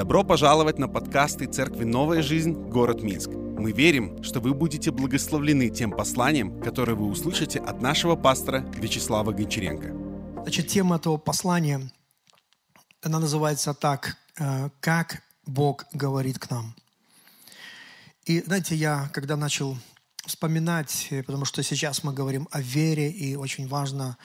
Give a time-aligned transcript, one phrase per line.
[0.00, 2.54] Добро пожаловать на подкасты Церкви «Новая жизнь.
[2.54, 3.28] Город Минск».
[3.28, 9.32] Мы верим, что вы будете благословлены тем посланием, которое вы услышите от нашего пастора Вячеслава
[9.32, 10.42] Гончаренко.
[10.44, 11.92] Значит, тема этого послания,
[13.02, 16.74] она называется так, э, «Как Бог говорит к нам».
[18.24, 19.76] И, знаете, я, когда начал
[20.24, 24.16] вспоминать, э, потому что сейчас мы говорим о вере, и очень важно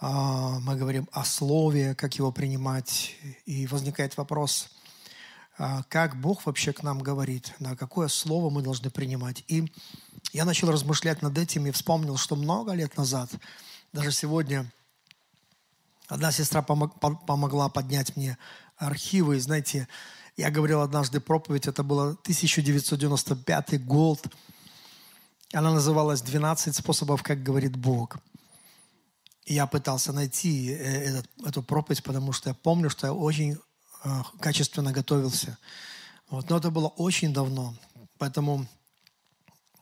[0.00, 3.14] а, мы говорим о слове, как его принимать,
[3.46, 4.75] и возникает вопрос,
[5.56, 9.44] как Бог вообще к нам говорит, да, какое слово мы должны принимать.
[9.48, 9.70] И
[10.32, 13.30] я начал размышлять над этим и вспомнил, что много лет назад,
[13.92, 14.70] даже сегодня,
[16.08, 18.36] одна сестра помогла поднять мне
[18.76, 19.36] архивы.
[19.36, 19.88] И, знаете,
[20.36, 24.22] я говорил однажды проповедь, это было 1995 год.
[25.54, 28.18] Она называлась «12 способов, как говорит Бог»
[29.46, 33.56] я пытался найти э, этот, эту проповедь, потому что я помню, что я очень
[34.40, 35.58] качественно готовился.
[36.30, 36.50] Вот.
[36.50, 37.74] Но это было очень давно.
[38.18, 38.66] Поэтому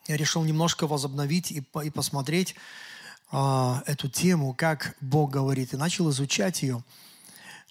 [0.06, 2.54] я решил немножко возобновить и, и посмотреть
[3.32, 5.72] э, эту тему, как Бог говорит.
[5.72, 6.82] И начал изучать ее.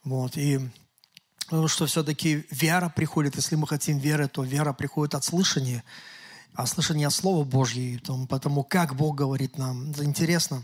[0.03, 0.37] Вот.
[0.37, 0.59] И
[1.45, 5.83] потому что все-таки вера приходит, если мы хотим веры, то вера приходит от слышания,
[6.55, 8.25] а от Слова Божьего.
[8.25, 9.91] Потому как Бог говорит нам.
[9.91, 10.63] Это интересно.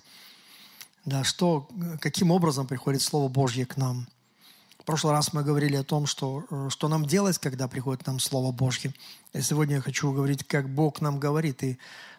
[1.06, 1.68] Да, что,
[2.02, 4.08] каким образом приходит Слово Божье к нам.
[4.90, 8.52] Прошлый раз мы говорили о том, что, э, что нам делать, когда приходит нам Слово
[8.52, 8.92] Божье.
[9.34, 11.62] И сегодня я хочу говорить, как Бог нам говорит.
[11.64, 11.78] И,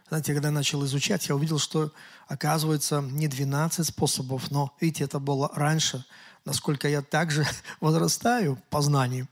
[0.09, 1.91] знаете, когда я начал изучать, я увидел, что,
[2.29, 6.05] оказывается, не 12 способов, но, видите, это было раньше,
[6.45, 7.45] насколько я также
[7.81, 9.27] возрастаю в познании,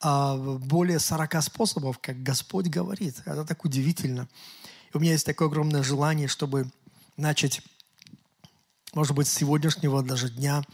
[0.00, 3.22] а более 40 способов, как Господь говорит.
[3.24, 4.26] Это так удивительно.
[4.92, 6.68] И у меня есть такое огромное желание, чтобы
[7.16, 7.62] начать
[8.94, 10.64] может быть, с сегодняшнего даже дня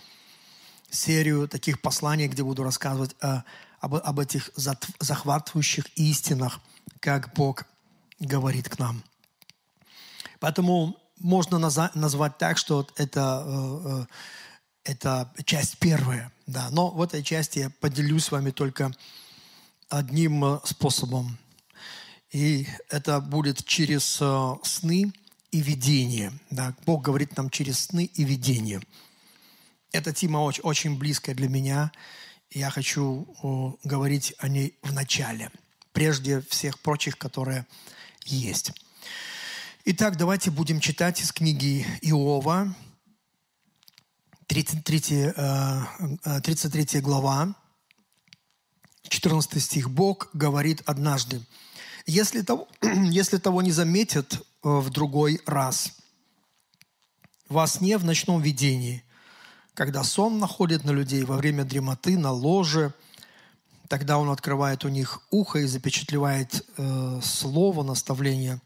[0.92, 3.42] серию таких посланий, где буду рассказывать о,
[3.80, 4.50] об, об этих
[5.00, 6.60] захватывающих истинах,
[7.00, 7.64] как Бог
[8.20, 9.02] говорит к нам.
[10.38, 14.06] Поэтому можно назвать так, что это, э, э,
[14.92, 16.32] это часть первая.
[16.46, 16.68] Да.
[16.70, 18.92] Но в этой части я поделюсь с вами только
[19.88, 21.38] одним э, способом.
[22.32, 24.20] И это будет через
[24.62, 25.12] сны
[25.50, 26.32] и видение.
[26.50, 26.74] Да?
[26.86, 28.80] Бог говорит нам через сны и видение.
[29.92, 31.92] Эта тема очень, очень близкая для меня.
[32.50, 35.50] Я хочу о, говорить о ней в начале,
[35.92, 37.66] прежде всех прочих, которые
[38.24, 38.72] есть.
[39.84, 42.74] Итак, давайте будем читать из книги Иова,
[44.46, 45.00] 33,
[46.42, 47.54] 33 э, э, глава,
[49.08, 49.90] 14 стих.
[49.90, 51.40] Бог говорит однажды,
[52.06, 55.92] если того, если того не заметят Э, в другой раз.
[57.48, 59.02] Во сне, в ночном видении,
[59.74, 62.92] когда сон находит на людей во время дремоты, на ложе,
[63.88, 68.60] тогда он открывает у них ухо и запечатлевает э, слово, наставление,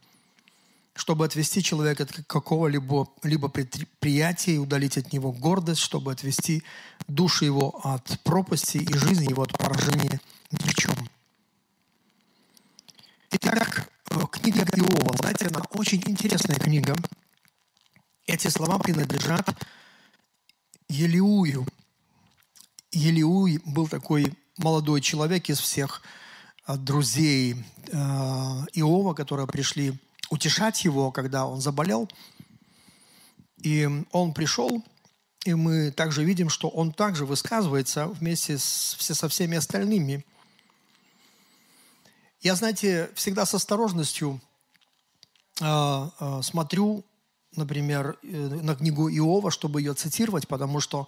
[0.95, 6.63] чтобы отвести человека от какого-либо либо предприятия и удалить от него гордость, чтобы отвести
[7.07, 10.21] души его от пропасти и жизнь его от поражения
[10.77, 10.95] чем.
[13.31, 13.91] Итак,
[14.31, 16.95] книга Иова, знаете, она очень интересная книга.
[18.27, 19.49] Эти слова принадлежат
[20.89, 21.67] Елиую.
[22.93, 26.03] Елиуй был такой молодой человек из всех
[26.65, 27.97] а, друзей э,
[28.73, 29.99] Иова, которые пришли
[30.31, 32.11] утешать его, когда он заболел.
[33.63, 34.85] И он пришел,
[35.45, 40.25] и мы также видим, что он также высказывается вместе с, со всеми остальными–
[42.47, 44.41] я, знаете, всегда с осторожностью
[45.61, 45.65] э,
[46.21, 47.05] э, смотрю,
[47.57, 51.07] например, э, на книгу Иова, чтобы ее цитировать, потому что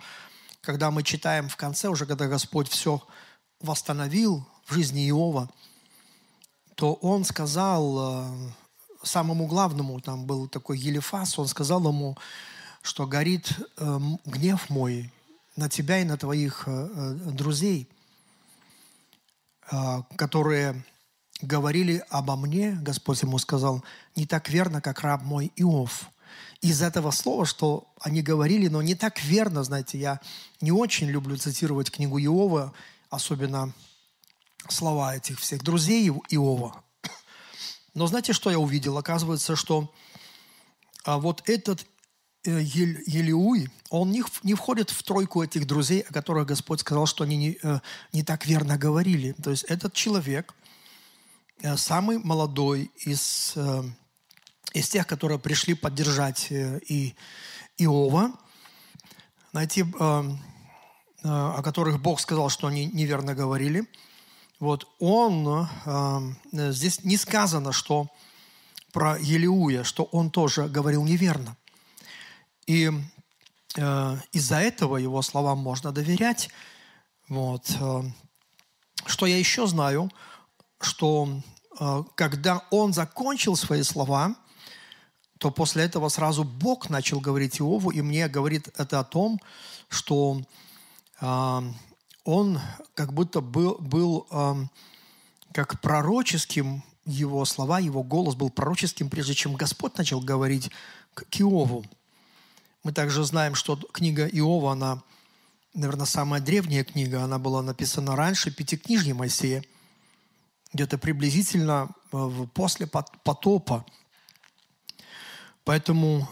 [0.60, 3.02] когда мы читаем в конце, уже когда Господь все
[3.60, 5.50] восстановил в жизни Иова,
[6.74, 8.50] то он сказал э,
[9.02, 12.16] самому главному, там был такой Елифас, он сказал ему,
[12.82, 15.12] что горит э, гнев мой
[15.56, 17.88] на тебя и на твоих друзей,
[20.14, 20.84] которые
[21.40, 23.84] говорили обо мне, Господь ему сказал,
[24.16, 26.10] не так верно, как раб мой Иов.
[26.60, 30.20] Из этого слова, что они говорили, но не так верно, знаете, я
[30.60, 32.72] не очень люблю цитировать книгу Иова,
[33.10, 33.72] особенно
[34.68, 36.82] слова этих всех друзей Иова.
[37.94, 38.98] Но знаете, что я увидел?
[38.98, 39.92] Оказывается, что
[41.04, 41.86] а вот этот
[42.44, 47.36] э, Елиуй, он не, входит в тройку этих друзей, о которых Господь сказал, что они
[47.36, 47.80] не, э,
[48.12, 49.32] не так верно говорили.
[49.32, 50.54] То есть этот человек–
[51.60, 53.54] Э, самый молодой из,
[54.72, 57.14] из тех, которые пришли поддержать э, и
[57.78, 58.32] Иова.
[59.52, 59.86] Знаете,
[61.22, 63.84] о которых Бог сказал, что они неверно говорили,
[64.60, 65.68] вот он,
[66.52, 68.08] здесь не сказано, что
[68.92, 71.56] про Елиуя, что он тоже говорил неверно.
[72.66, 72.90] И
[73.74, 76.50] из-за этого его словам можно доверять.
[77.28, 77.66] Вот.
[79.06, 80.10] Что я еще знаю,
[80.80, 81.40] что
[82.16, 84.36] когда он закончил свои слова–
[85.38, 89.40] то после этого сразу Бог начал говорить Иову, и мне говорит это о том,
[89.88, 90.42] что
[91.20, 91.62] э,
[92.24, 92.60] он
[92.94, 94.54] как будто был, был э,
[95.52, 100.70] как пророческим, его слова, его голос был пророческим, прежде чем Господь начал говорить
[101.14, 101.84] к Иову.
[102.84, 105.02] Мы также знаем, что книга Иова, она,
[105.72, 109.64] наверное, самая древняя книга, она была написана раньше Пятикнижья Моисея,
[110.72, 113.86] где-то приблизительно э, после потопа.
[115.68, 116.26] Поэтому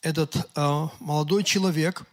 [0.00, 2.04] этот э, молодой человек,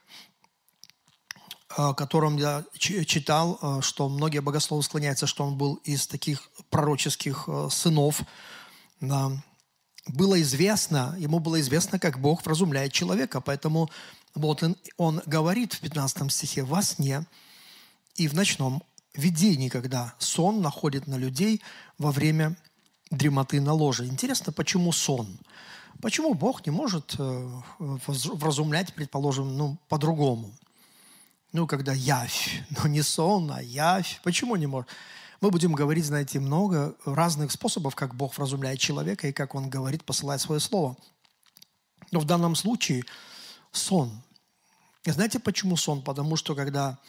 [1.69, 7.43] о котором я читал, э, что многие богословы склоняются, что он был из таких пророческих
[7.45, 8.21] э, сынов,
[8.99, 13.39] было известно, ему было известно, как Бог вразумляет человека.
[13.39, 13.91] Поэтому
[14.33, 17.27] вот он, он говорит в 15 стихе, «Во сне
[18.15, 18.81] и в ночном
[19.13, 21.61] видении, когда сон находит на людей
[21.99, 22.57] во время
[23.11, 24.07] дремоты на ложе».
[24.07, 25.37] Интересно, почему сон?
[26.01, 30.51] Почему Бог не может э, вразумлять, предположим, ну, по-другому?
[31.53, 34.19] Ну, когда явь, но не сон, а явь.
[34.23, 34.89] Почему не может?
[35.41, 40.03] Мы будем говорить, знаете, много разных способов, как Бог вразумляет человека и как Он говорит,
[40.03, 40.95] посылает свое слово.
[42.11, 43.03] Но в данном случае
[43.71, 44.21] сон.
[45.03, 46.03] И знаете, почему сон?
[46.03, 46.99] Потому что когда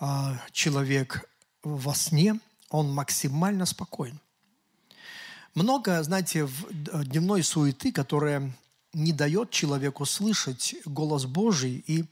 [0.00, 0.06] э,
[0.52, 1.28] человек
[1.62, 2.38] во сне,
[2.70, 4.20] он максимально спокоен.
[5.54, 8.52] Много, знаете, э, дневной суеты, которая
[8.92, 11.84] не дает человеку слышать голос Божий.
[11.86, 12.06] И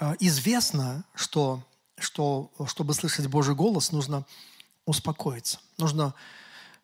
[0.00, 1.62] э, известно, что,
[1.98, 4.26] что чтобы слышать Божий голос, нужно
[4.86, 5.60] успокоиться.
[5.78, 6.14] Нужно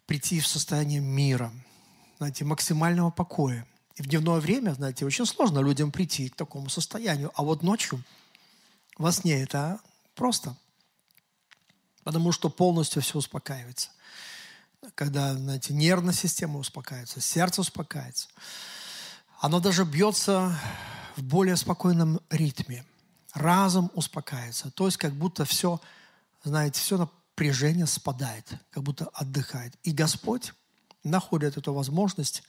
[0.06, 1.52] прийти в состояние мира,
[2.18, 3.66] знаете, максимального покоя.
[3.96, 7.32] И в дневное время, знаете, очень сложно людям прийти к такому состоянию.
[7.34, 8.00] А вот ночью,
[8.96, 9.80] во сне это
[10.14, 10.56] просто.
[12.04, 13.90] Потому что полностью все успокаивается
[14.94, 18.28] когда, знаете, нервная система успокаивается, сердце успокаивается.
[19.40, 20.58] Оно даже бьется
[21.16, 22.84] в более спокойном ритме.
[23.34, 24.70] Разум успокаивается.
[24.70, 25.80] То есть как будто все,
[26.42, 29.74] знаете, все напряжение спадает, как будто отдыхает.
[29.82, 30.52] И Господь
[31.04, 32.42] находит эту возможность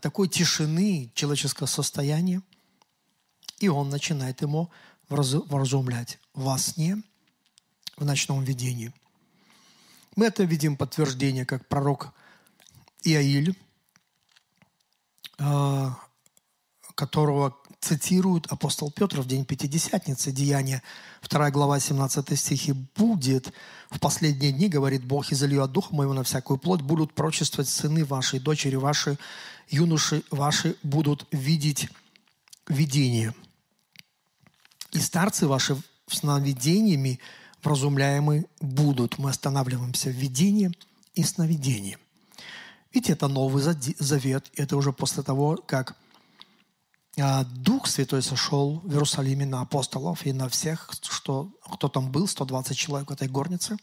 [0.00, 2.42] такой тишины человеческого состояния,
[3.58, 4.70] и Он начинает ему
[5.08, 7.02] вразумлять во сне,
[7.96, 8.92] в ночном видении–
[10.16, 12.12] мы это видим подтверждение, как пророк
[13.04, 13.56] Иаиль,
[15.38, 15.98] а,
[16.94, 20.82] которого цитирует апостол Петр в день Пятидесятницы, Деяния,
[21.28, 23.52] 2 глава, 17 стихи, «Будет
[23.90, 28.04] в последние дни, говорит Бог, изолью от Духа Моего на всякую плоть, будут прочествовать сыны
[28.04, 29.18] ваши, дочери ваши,
[29.68, 31.88] юноши ваши будут видеть
[32.68, 33.34] видение.
[34.92, 35.76] И старцы ваши
[36.06, 37.18] сновидениями
[37.62, 39.18] вразумляемы будут.
[39.18, 40.72] Мы останавливаемся в видении
[41.14, 41.98] и сновидении.
[42.92, 45.96] Ведь это Новый Завет, это уже после того, как
[47.18, 52.26] а, Дух Святой сошел в Иерусалиме на апостолов и на всех, что, кто там был,
[52.26, 53.76] 120 человек в этой горнице.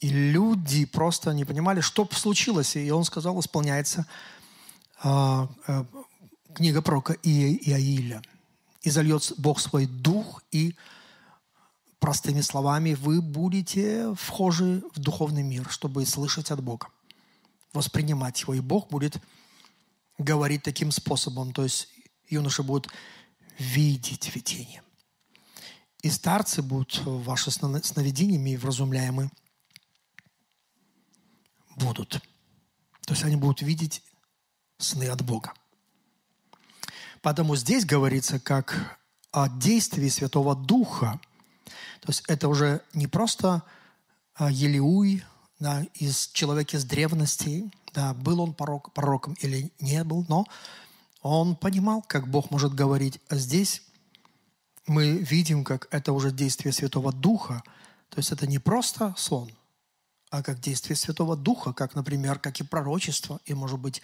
[0.00, 2.76] И люди просто не понимали, что случилось.
[2.76, 4.06] И он сказал, исполняется
[5.02, 5.86] а, а,
[6.54, 8.22] книга пророка Иаиля.
[8.82, 10.76] «И зальет Бог свой дух, и
[11.98, 16.88] Простыми словами, вы будете вхожи в духовный мир, чтобы слышать от Бога,
[17.72, 18.54] воспринимать Его.
[18.54, 19.16] И Бог будет
[20.18, 21.54] говорить таким способом.
[21.54, 21.88] То есть
[22.28, 22.88] юноши будут
[23.58, 24.82] видеть видение.
[26.02, 29.30] И старцы будут ваши сновидениями вразумляемы
[31.76, 32.20] будут.
[33.06, 34.02] То есть они будут видеть
[34.78, 35.54] сны от Бога.
[37.22, 38.98] Поэтому здесь говорится как
[39.32, 41.18] о действии Святого Духа–
[42.06, 43.64] то есть это уже не просто
[44.34, 45.24] а, Елиуй,
[45.58, 50.46] да, из человека из древности, да, был он пророк, пророком или не был, но
[51.20, 53.18] он понимал, как Бог может говорить.
[53.28, 53.82] А здесь
[54.86, 57.64] мы видим, как это уже действие Святого Духа.
[58.10, 59.50] То есть это не просто сон,
[60.30, 64.00] а как действие Святого Духа, как, например, как и пророчество, и, может быть,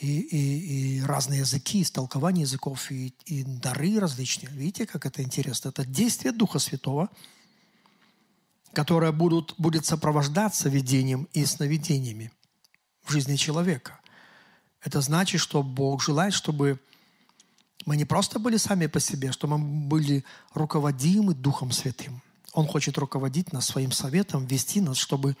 [0.00, 4.50] и, и, и разные языки, истолкование языков, и, и дары различные.
[4.52, 5.70] Видите, как это интересно?
[5.70, 7.08] Это действие Духа Святого,
[8.72, 12.30] которое будут, будет сопровождаться видением и сновидениями
[13.02, 13.98] в жизни человека.
[14.80, 16.78] Это значит, что Бог желает, чтобы
[17.88, 22.20] Мы не просто были сами по себе, что мы были руководимы Духом Святым.
[22.52, 25.36] Он хочет руководить нас своим советом, вести нас, чтобы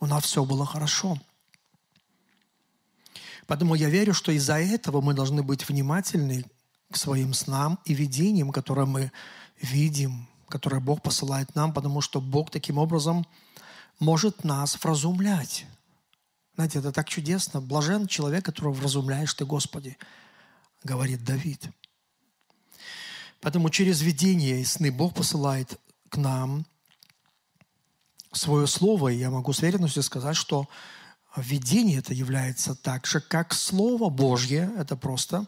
[0.00, 1.18] у нас все было хорошо.
[3.48, 6.44] Поэтому я верю, что из-за этого мы должны быть внимательны
[6.92, 9.10] к своим снам и видениям, которые мы
[9.58, 13.26] видим, которые Бог посылает нам, потому что Бог таким образом
[14.00, 15.64] может нас вразумлять.
[16.56, 17.62] Знаете, это так чудесно.
[17.62, 19.96] Блажен человек, которого вразумляешь ты, Господи,
[20.84, 21.70] говорит Давид.
[23.40, 26.66] Поэтому через видение и сны Бог посылает к нам
[28.30, 30.68] свое слово, и я могу с уверенностью сказать, что
[31.40, 34.70] видение это является так же, как Слово Божье.
[34.76, 35.46] Это просто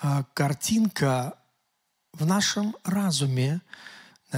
[0.00, 1.38] а, картинка
[2.12, 3.60] в нашем разуме,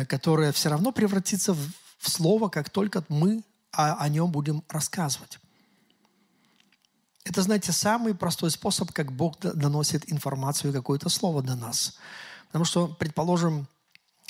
[0.09, 1.70] которая все равно превратится в
[2.00, 3.42] Слово, как только мы
[3.73, 5.38] о, нем будем рассказывать.
[7.25, 11.99] Это, знаете, самый простой способ, как Бог доносит информацию, какое-то слово до нас.
[12.47, 13.68] Потому что, предположим,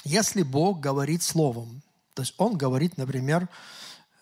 [0.05, 1.83] если Бог говорит словом,
[2.15, 3.49] то есть Он говорит, например,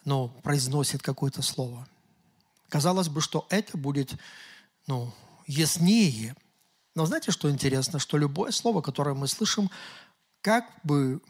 [0.05, 1.87] ну, произносит какое-то слово,
[2.69, 4.15] казалось бы, что это будет
[4.87, 5.13] ну,
[5.47, 6.35] яснее.
[6.95, 7.99] Но знаете, что интересно?
[7.99, 9.71] Что любое слово, которое мы слышим,
[10.41, 11.21] как бы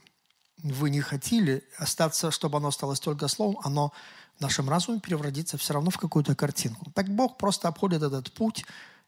[0.58, 3.92] вы не хотели остаться, чтобы оно осталось только словом, оно
[4.38, 6.90] в нашем разуме превратится все равно в какую-то картинку.
[6.92, 8.64] Так Бог просто обходит этот путь,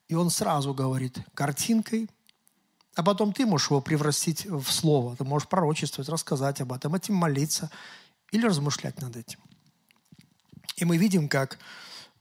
[0.09, 2.09] и Он сразу говорит картинкой–
[2.95, 5.17] а потом ты можешь его превратить в слово.
[5.17, 7.71] Ты можешь пророчествовать, рассказать об этом, этим молиться
[8.33, 9.39] или размышлять над этим.
[10.81, 11.59] И мы видим, как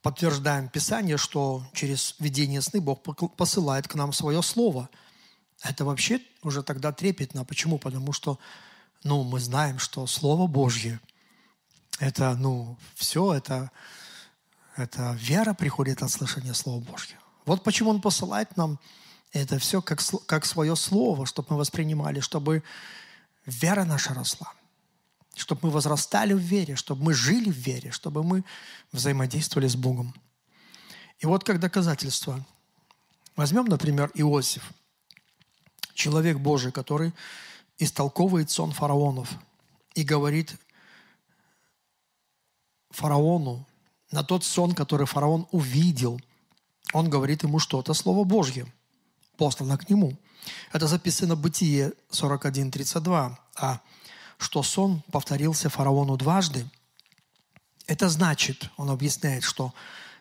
[0.02, 3.02] подтверждаем Писание, что через видение сны Бог
[3.36, 4.90] посылает к нам свое слово.
[5.62, 7.46] Это вообще уже тогда трепетно.
[7.46, 7.80] Почему?
[7.80, 8.38] Потому что
[9.04, 11.00] ну, мы знаем, что Слово Божье–
[12.00, 13.72] это, ну, все, это,
[14.76, 17.20] это вера приходит от слышания Слова Божьего.
[17.46, 18.80] Вот почему Он посылает нам
[19.32, 22.64] это все как, как свое слово, чтобы мы воспринимали, чтобы
[23.46, 24.52] вера наша росла,
[25.36, 28.44] чтобы мы возрастали в вере, чтобы мы жили в вере, чтобы мы
[28.92, 30.14] взаимодействовали с Богом.
[31.20, 32.46] И вот как доказательство.
[33.36, 34.72] Возьмем, например, Иосиф,
[35.94, 37.14] человек Божий, который
[37.78, 39.30] истолковывает сон фараонов
[39.96, 40.56] и говорит
[42.90, 43.66] фараону
[44.12, 46.20] на тот сон, который фараон увидел,
[46.92, 48.66] он говорит ему что-то, Слово Божье–
[49.40, 50.18] послана к нему.
[50.74, 53.36] Это записано в Бытие 41.32.
[53.56, 53.80] А
[54.40, 56.66] что сон повторился фараону дважды,
[57.86, 59.74] это значит, он объясняет, что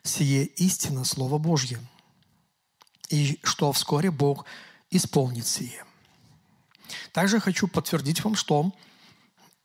[0.03, 1.81] сие истина Слово Божье,
[3.09, 4.45] и что вскоре Бог
[4.91, 5.85] исполнит сие.
[7.13, 8.75] Также хочу подтвердить вам, что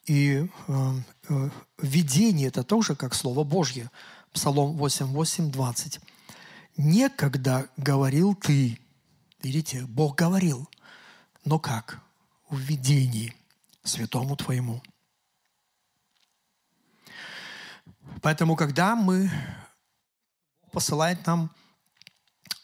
[0.06, 0.94] и э,
[1.30, 3.90] э, видение это тоже как Слово Божье.
[4.34, 5.52] Псалом 8.8.20.
[5.52, 6.00] 20.
[6.76, 8.80] «Некогда говорил ты,
[9.44, 10.70] Видите, Бог говорил,
[11.44, 12.02] но как?
[12.50, 13.36] В видении
[13.84, 14.82] святому Твоему.
[18.22, 19.30] Поэтому, когда мы
[20.72, 21.52] посылает нам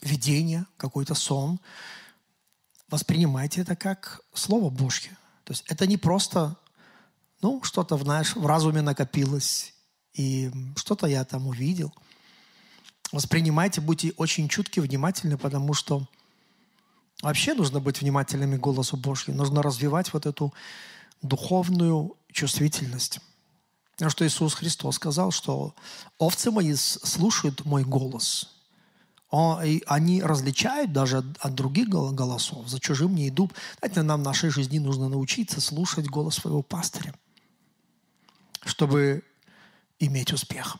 [0.02, 1.60] видение, какой-то сон,
[2.88, 5.12] воспринимайте это как Слово Божье.
[5.44, 6.56] То есть это не просто,
[7.42, 9.74] ну, что-то в, наш, в разуме накопилось,
[10.14, 11.94] и что-то я там увидел.
[13.12, 16.08] Воспринимайте, будьте очень чутки, внимательны, потому что
[17.22, 19.38] Вообще нужно быть внимательными к голосу Божьему.
[19.38, 20.54] Нужно развивать вот эту
[21.22, 23.20] духовную чувствительность.
[24.08, 25.76] Что Иисус Христос сказал, что
[26.18, 28.56] овцы мои слушают мой голос.
[29.64, 32.68] И они различают даже от других голосов.
[32.68, 33.54] За чужим не идут.
[33.80, 37.14] Знаете, нам в нашей жизни нужно научиться слушать голос своего пастыря,
[38.66, 39.24] чтобы
[40.00, 40.78] иметь успех.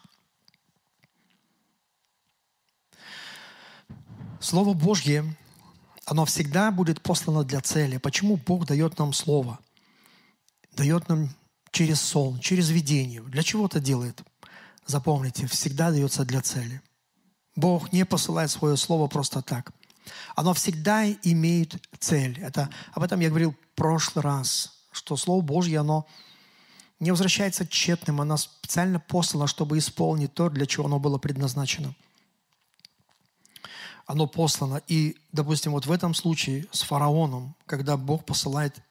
[4.40, 5.38] Слово Божье
[6.06, 7.98] оно всегда будет послано для цели.
[7.98, 9.60] Почему Бог дает нам Слово?
[10.80, 11.30] Дает нам
[11.72, 13.22] через сон, через видение.
[13.22, 14.24] Для чего это делает?
[14.86, 16.82] Запомните, всегда дается для цели.
[17.58, 19.74] Бог не посылает свое Слово просто так.
[20.38, 22.40] Оно всегда имеет цель.
[22.40, 26.08] Это, об этом я говорил в прошлый раз, что Слово Божье, оно
[27.02, 31.94] не возвращается тщетным, оно специально послано, чтобы исполнить то, для чего оно было предназначено–
[34.10, 34.82] оно послано.
[34.88, 38.82] И, допустим, вот в этом случае с фараоном, когда Бог посылает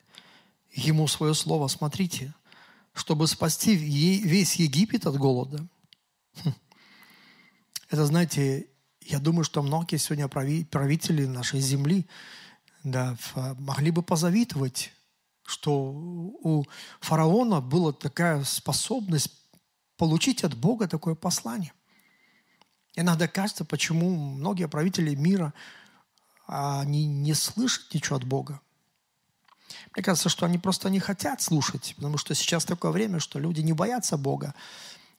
[0.79, 2.35] ему свое слово, смотрите,
[2.95, 5.67] чтобы спасти весь Египет от голода.
[6.45, 6.55] Хм.
[7.91, 8.67] Это, знаете,
[9.03, 12.07] я думаю, что многие сегодня правители нашей земли
[12.85, 13.17] да,
[13.59, 14.93] могли бы позавидовать,
[15.45, 16.65] что у
[17.01, 19.33] фараона была такая способность
[19.97, 21.73] получить от Бога такое послание.
[22.95, 25.55] Иногда кажется, почему многие правители мира
[26.49, 28.61] а они не слышат ничего от Бога.
[29.95, 33.61] Мне кажется, что они просто не хотят слушать, потому что сейчас такое время, что люди
[33.61, 34.55] не боятся Бога.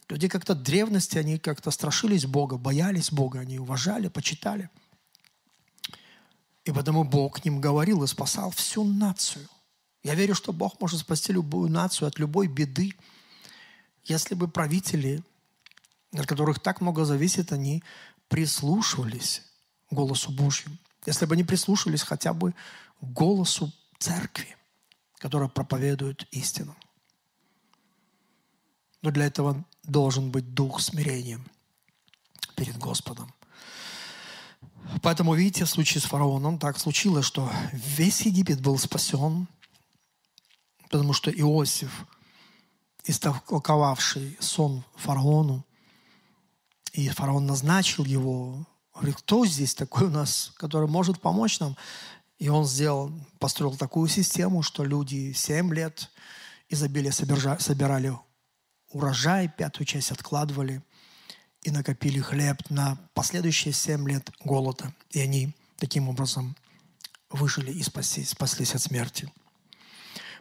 [0.08, 4.70] Люди как-то древности, они как-то страшились Бога, боялись Бога, они уважали, почитали.
[6.66, 9.48] И потому Бог к ним говорил и спасал всю нацию.
[10.04, 12.94] Я верю, что Бог может спасти любую нацию от любой беды,
[14.06, 15.24] если бы правители,
[16.14, 17.84] от которых так много зависит, они
[18.28, 19.44] прислушивались
[19.92, 20.78] голосу Божьему.
[21.06, 22.54] Если бы они прислушивались хотя бы
[23.02, 24.56] голосу церкви,
[25.20, 26.76] которая проповедует истину.
[29.02, 31.40] Но для этого должен быть дух смирения
[32.56, 33.32] перед Господом.
[35.02, 39.48] Поэтому, видите, в случае с фараоном так случилось, что весь Египет был спасен,
[40.90, 42.06] потому что Иосиф,
[43.06, 45.66] истолковавший сон фараону,
[46.94, 51.78] и фараон назначил его, говорит, кто здесь такой у нас, который может помочь нам?
[52.40, 56.10] И он сделал, построил такую систему, что люди 7 лет
[56.70, 58.18] изобилия собирали
[58.92, 60.82] урожай, пятую часть откладывали
[61.64, 64.94] и накопили хлеб на последующие 7 лет голода.
[65.12, 66.56] И они таким образом
[67.30, 69.32] выжили и спаслись, спаслись от смерти.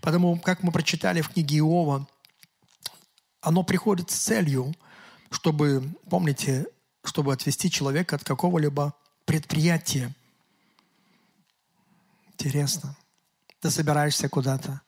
[0.01, 2.09] Потому, как мы прочитали в книге Иова,
[3.41, 4.73] оно приходит с целью,
[5.31, 6.67] чтобы, помните,
[7.05, 10.15] чтобы отвести человека от какого-либо предприятия.
[12.39, 12.97] Интересно.
[13.61, 14.81] Ты собираешься куда-то,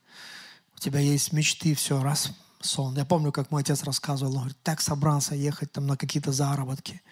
[0.76, 2.30] у тебя есть мечты, все, раз,
[2.60, 2.96] сон.
[2.96, 7.02] Я помню, как мой отец рассказывал, он говорит, так собрался ехать там на какие-то заработки.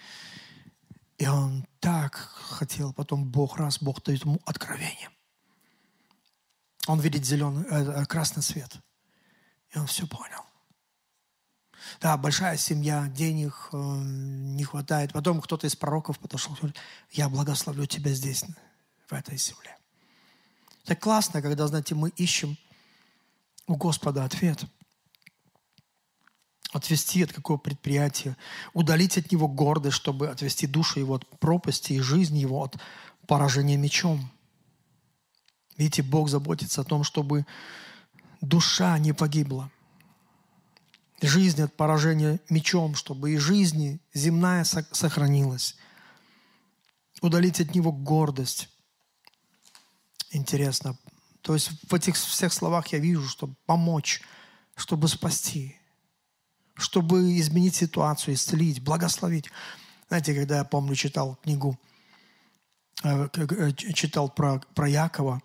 [1.18, 5.10] И он так хотел, потом Бог, раз, Бог дает ему откровение.
[6.86, 8.76] Он видит зеленый, э, э, красный свет.
[9.74, 10.44] И он все понял.
[12.00, 15.12] Да, большая семья, денег э, не хватает.
[15.12, 16.76] Потом кто-то из пророков подошел и говорит,
[17.10, 18.44] я благословлю тебя здесь,
[19.08, 19.77] в этой земле.
[20.88, 22.56] Это классно, когда, знаете, мы ищем
[23.66, 24.64] у Господа ответ.
[26.72, 28.38] Отвести от какого предприятия,
[28.72, 32.78] удалить от него гордость, чтобы отвести душу его от пропасти и жизнь его от
[33.26, 34.30] поражения мечом.
[35.76, 37.44] Видите, Бог заботится о том, чтобы
[38.40, 39.70] душа не погибла.
[41.20, 45.76] Жизнь от поражения мечом, чтобы и жизнь земная сохранилась.
[47.20, 48.70] Удалить от него гордость.
[50.30, 50.96] Интересно.
[51.42, 54.20] То есть в этих всех словах я вижу, чтобы помочь,
[54.76, 55.76] чтобы спасти,
[56.74, 59.50] чтобы изменить ситуацию, исцелить, благословить.
[60.08, 61.78] Знаете, когда я помню, читал книгу,
[63.02, 65.42] э, э, читал про, про Якова,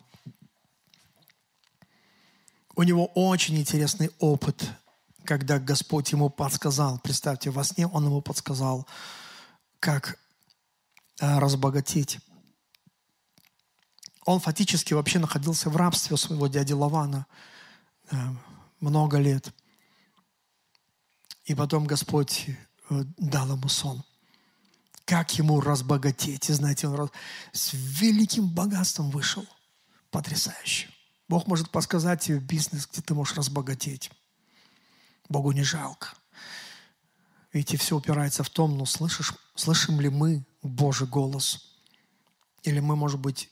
[2.75, 4.69] у него очень интересный опыт,
[5.25, 6.99] когда Господь ему подсказал.
[6.99, 8.87] Представьте, во сне он ему подсказал,
[9.79, 10.17] как
[11.21, 12.19] э, разбогатеть.
[14.25, 17.25] Он фактически вообще находился в рабстве своего дяди Лавана
[18.11, 18.15] э,
[18.79, 19.53] много лет.
[21.45, 22.45] И потом Господь
[22.89, 24.03] э, дал ему сон.
[25.05, 26.49] Как ему разбогатеть.
[26.49, 27.11] И знаете, он
[27.51, 29.45] с великим богатством вышел.
[30.09, 30.89] Потрясающе.
[31.27, 34.11] Бог может подсказать тебе бизнес, где ты можешь разбогатеть.
[35.27, 36.09] Богу не жалко.
[37.51, 41.73] Видите, все упирается в том, ну, слышишь, слышим ли мы Божий голос?
[42.63, 43.49] Или мы, может быть,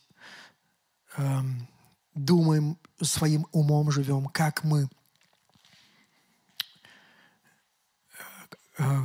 [1.16, 1.68] эм,
[2.14, 4.88] думаем, своим умом живем, как мы
[8.78, 9.00] э,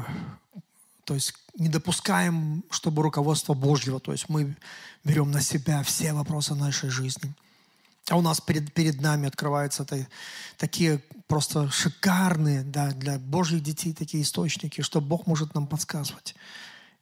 [1.06, 4.56] то есть не допускаем, чтобы руководство Божьего, то есть мы
[5.04, 7.34] берем на себя все вопросы нашей жизни–
[8.10, 10.08] а у нас перед, перед нами открываются это,
[10.58, 16.36] такие просто шикарные да, для Божьих детей такие источники, что Бог может нам подсказывать.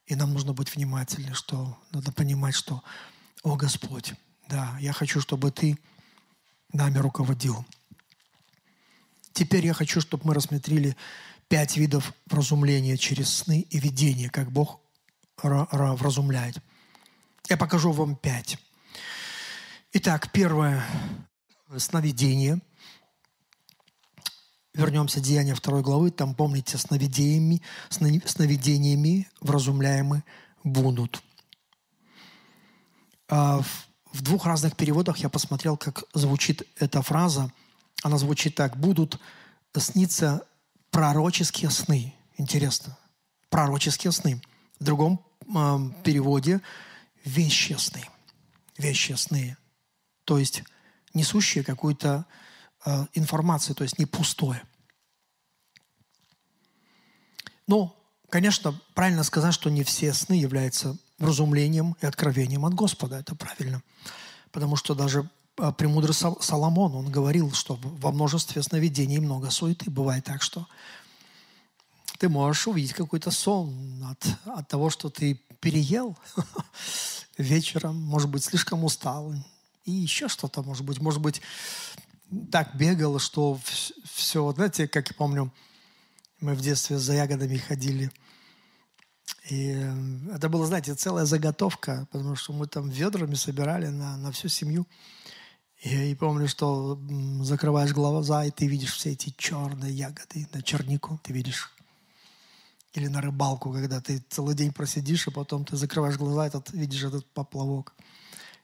[0.07, 2.83] И нам нужно быть внимательны, что надо понимать, что,
[3.43, 4.13] о Господь,
[4.47, 5.77] да, я хочу, чтобы Ты
[6.71, 7.65] нами руководил.
[9.33, 10.95] Теперь я хочу, чтобы мы рассмотрели
[11.47, 14.79] пять видов вразумления через сны и видения, как Бог
[15.41, 16.57] вразумляет.
[17.49, 18.57] Я покажу вам пять.
[19.93, 20.85] Итак, первое–
[21.77, 22.59] сновидение.
[24.73, 26.11] Вернемся к Деянию 2 главы.
[26.11, 30.23] Там, помните, сновидениями, сновидениями вразумляемы
[30.63, 31.23] будут.
[33.27, 33.87] А в
[34.21, 37.51] двух разных переводах я посмотрел, как звучит эта фраза.
[38.03, 38.77] Она звучит так.
[38.77, 39.19] Будут
[39.77, 40.45] сниться
[40.91, 42.13] пророческие сны.
[42.37, 42.97] Интересно.
[43.49, 44.41] Пророческие сны.
[44.79, 46.61] В другом э, переводе–
[47.25, 48.03] вещи сны.
[48.77, 49.57] Вещи сны
[50.25, 50.63] то есть
[51.13, 52.25] несущие какую-то
[52.83, 54.63] э, информацию, то есть не пустое.
[57.67, 57.95] Ну,
[58.29, 63.17] конечно, правильно сказать, что не все сны являются вразумлением и откровением от Господа.
[63.19, 63.81] Это правильно.
[64.51, 69.89] Потому что даже а, премудрый Соломон, он говорил, что во множестве сновидений много суеты.
[69.89, 70.67] Бывает так, что
[72.17, 76.17] ты можешь увидеть какой-то сон от, от того, что ты переел
[77.37, 79.33] вечером, может быть, слишком устал,
[79.85, 81.41] и еще что-то, может быть, может быть,
[82.51, 83.59] так бегал, что
[84.03, 85.53] все, знаете, как я помню,
[86.39, 88.11] мы в детстве за ягодами ходили.
[89.49, 89.67] И
[90.33, 94.87] это была, знаете, целая заготовка, потому что мы там ведрами собирали на, на всю семью.
[95.81, 96.99] И, и помню, что
[97.41, 101.71] закрываешь глаза, и ты видишь все эти черные ягоды, на чернику ты видишь.
[102.93, 106.71] Или на рыбалку, когда ты целый день просидишь, и потом ты закрываешь глаза, и этот,
[106.71, 107.93] видишь этот поплавок,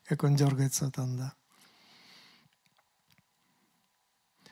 [0.06, 1.34] как он дергается там, да.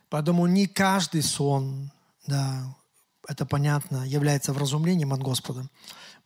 [0.09, 1.91] Поэтому не каждый сон,
[2.27, 2.75] да,
[3.27, 5.69] это понятно, является вразумлением от Господа.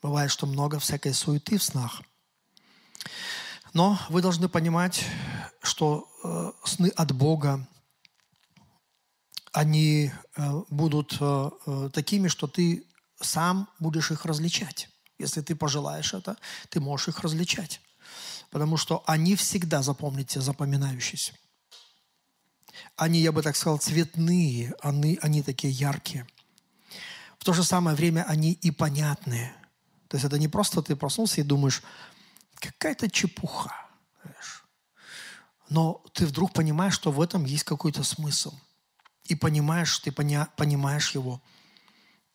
[0.03, 2.01] Бывает, что много всякой суеты в снах.
[3.71, 5.05] Но вы должны понимать,
[5.61, 7.65] что э, сны от Бога,
[9.53, 12.85] они э, будут э, э, такими, что ты
[13.21, 14.89] сам будешь их различать.
[15.17, 16.35] Если ты пожелаешь это,
[16.69, 17.79] ты можешь их различать.
[18.51, 21.33] Потому что они всегда, запомните, запоминающиеся.
[22.97, 26.27] Они, я бы так сказал, цветные, они, они такие яркие.
[27.39, 29.55] В то же самое время они и понятные.
[30.13, 31.81] То есть это не просто ты проснулся и думаешь,
[32.59, 33.73] какая-то чепуха.
[34.21, 34.63] Знаешь.
[35.69, 38.53] Но ты вдруг понимаешь, что в этом есть какой-то смысл.
[39.23, 41.41] И понимаешь, ты поня, понимаешь его.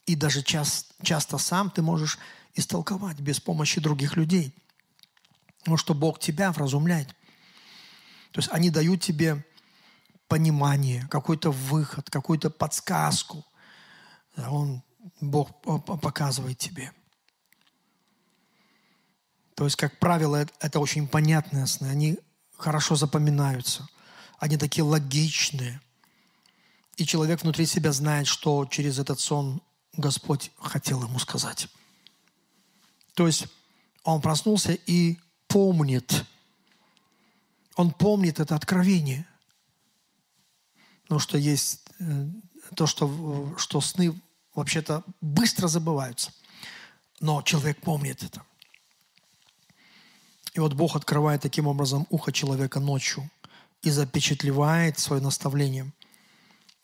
[0.07, 2.19] И даже час, часто сам ты можешь
[2.55, 4.53] истолковать без помощи других людей.
[5.59, 7.11] Потому что Бог тебя вразумляет.
[8.33, 9.47] То есть они дают тебе
[10.27, 13.47] понимание, какой-то выход, какую-то подсказку.
[14.37, 14.83] Он,
[15.21, 16.93] Бог показывает тебе.
[19.59, 21.89] То есть, как правило, это очень понятные сны.
[21.89, 22.17] Они
[22.57, 23.89] хорошо запоминаются.
[24.39, 25.81] Они такие логичные.
[26.97, 29.61] И человек внутри себя знает, что через этот сон
[29.95, 31.67] Господь хотел ему сказать.
[33.15, 33.49] То есть
[34.05, 35.19] он проснулся и
[35.49, 36.25] помнит.
[37.75, 39.27] Он помнит это откровение.
[41.03, 42.27] Потому что есть э,
[42.77, 44.15] то, что, что сны
[44.55, 46.33] вообще-то быстро забываются.
[47.19, 48.45] Но человек помнит это.
[50.59, 53.31] И вот Бог открывает таким образом ухо человека ночью
[53.83, 55.89] и запечатлевает свое наставление.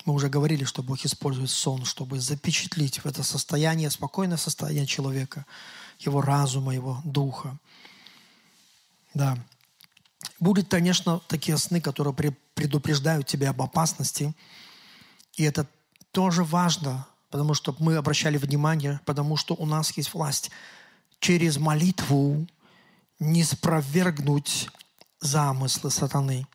[0.04, 5.44] Мы уже говорили, что Бог использует сон, чтобы запечатлить в это состояние, спокойное состояние человека,
[5.98, 7.58] его разума, его духа.
[9.12, 9.36] Да.
[10.38, 12.14] Будут, конечно, такие сны, которые
[12.54, 14.36] предупреждают тебя об опасности.
[15.34, 15.66] И это
[16.12, 20.52] тоже важно, потому что мы обращали внимание, потому что у нас есть власть
[21.18, 22.46] через молитву
[23.18, 24.68] не спровергнуть
[25.20, 26.46] замыслы сатаны.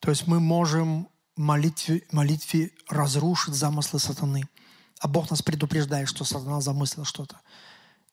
[0.00, 4.48] То есть мы можем молитве, молитве разрушить замыслы сатаны.
[4.98, 7.40] А Бог нас предупреждает, что сатана замыслил что-то.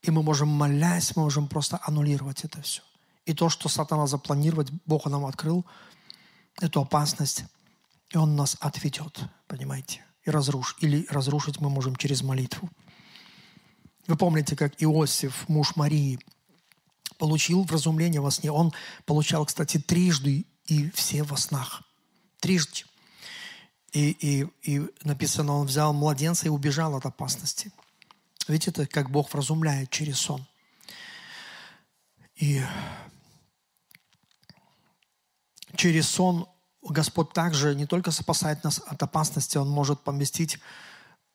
[0.02, 2.82] И мы можем, молясь, мы можем просто аннулировать это все.
[3.26, 5.66] И то, что сатана запланировать, Бог нам открыл
[6.62, 7.44] эту опасность,
[8.10, 10.82] и Он нас отведет, понимаете, и разрушит.
[10.82, 12.70] Или разрушить мы можем через молитву.
[14.08, 16.20] Вы помните, как Иосиф, муж Марии,
[17.17, 18.52] получил вразумление во сне.
[18.52, 18.74] Он
[19.06, 21.84] получал, кстати, трижды и все во снах.
[22.39, 22.86] Трижды.
[23.91, 27.72] И, и, и написано, он взял младенца и убежал от опасности.
[28.48, 30.46] Видите, это как Бог вразумляет через сон.
[32.36, 32.62] И
[35.76, 36.48] через сон
[36.82, 40.60] Господь также не только спасает нас от опасности, Он может поместить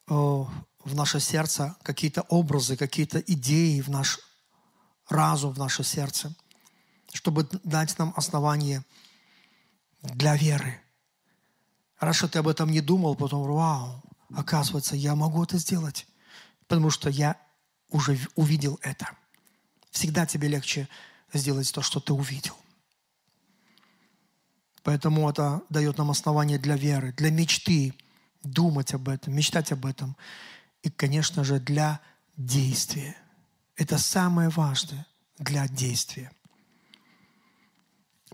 [0.08, 0.44] э,
[0.84, 4.18] в наше сердце какие-то образы, какие-то идеи в наш
[5.08, 6.34] разум, в наше сердце,
[7.12, 8.84] чтобы дать нам основание
[10.02, 10.80] для веры.
[12.00, 14.02] Раньше ты об этом не думал, потом, вау,
[14.34, 16.06] оказывается, я могу это сделать,
[16.66, 17.36] потому что я
[17.90, 19.10] уже увидел это.
[19.90, 20.88] Всегда тебе легче
[21.32, 22.56] сделать то, что ты увидел.
[24.82, 27.94] Поэтому это дает нам основание для веры, для мечты,
[28.42, 30.16] думать об этом, мечтать об этом
[30.82, 32.00] и, конечно же, для
[32.36, 33.16] действия.
[33.76, 35.06] Это самое важное
[35.38, 36.30] для действия.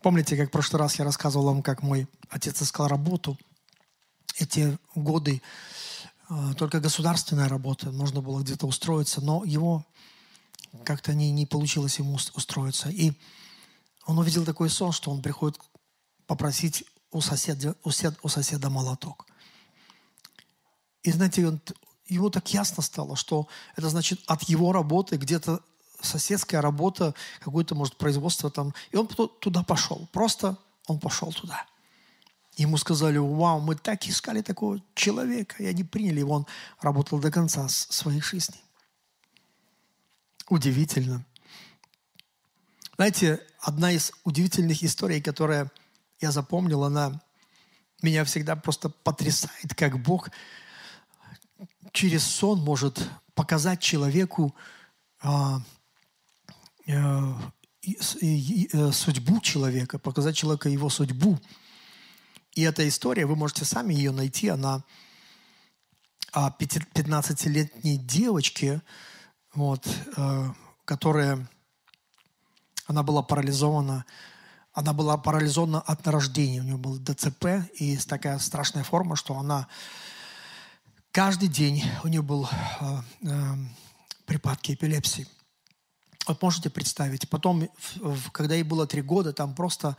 [0.03, 3.39] Помните, как в прошлый раз я рассказывал вам, как мой отец искал работу.
[4.37, 5.43] Эти годы
[6.29, 9.85] э, только государственная работа, можно было где-то устроиться, но его
[10.85, 12.91] как-то не, не получилось ему устроиться.
[12.91, 13.13] И
[14.07, 15.59] он увидел такой сон, что он приходит
[16.27, 19.27] попросить у соседа, у соседа молоток.
[21.03, 21.61] И знаете, он
[22.09, 25.61] ему так ясно стало, что это значит от его работы где-то
[26.01, 28.75] соседская работа, какое-то, может, производство там.
[28.91, 30.09] И он туда пошел.
[30.13, 31.67] Просто он пошел туда.
[32.57, 35.63] Ему сказали, вау, мы так искали такого человека.
[35.63, 36.35] И они приняли его.
[36.35, 36.47] Он
[36.81, 38.57] работал до конца своей жизни.
[40.49, 41.25] Удивительно.
[42.97, 45.71] Знаете, одна из удивительных историй, которая
[46.21, 47.21] я запомнил, она
[48.03, 50.31] меня всегда просто потрясает, как Бог
[51.93, 54.55] через сон может показать человеку
[55.21, 55.61] а,
[56.89, 61.39] а, и, а, судьбу человека, показать человеку его судьбу.
[62.55, 64.83] И эта история, вы можете сами ее найти, она
[66.33, 68.83] о 15-летней девочке,
[69.55, 70.49] вот, э,
[70.85, 71.49] которая,
[72.87, 74.05] она была парализована
[74.79, 76.61] она была парализована от рождения.
[76.61, 79.67] У нее был ДЦП и такая страшная форма, что она
[81.19, 83.55] каждый день у нее был э, э,
[84.25, 85.27] припадки эпилепсии.
[86.29, 87.29] Вот можете представить.
[87.29, 87.69] Потом,
[88.31, 89.97] когда ей было три года, там просто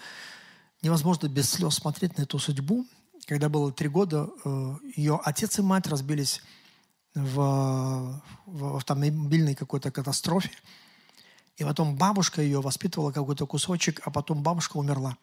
[0.81, 2.85] невозможно без слез смотреть на эту судьбу.
[3.27, 6.41] Когда было три года, э, ее отец и мать разбились
[7.13, 10.51] в, в автомобильной какой-то катастрофе.
[11.57, 15.17] И потом бабушка ее воспитывала какой-то кусочек, а потом бабушка умерла.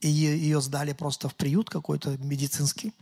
[0.00, 2.94] И ее сдали просто в приют какой-то медицинский.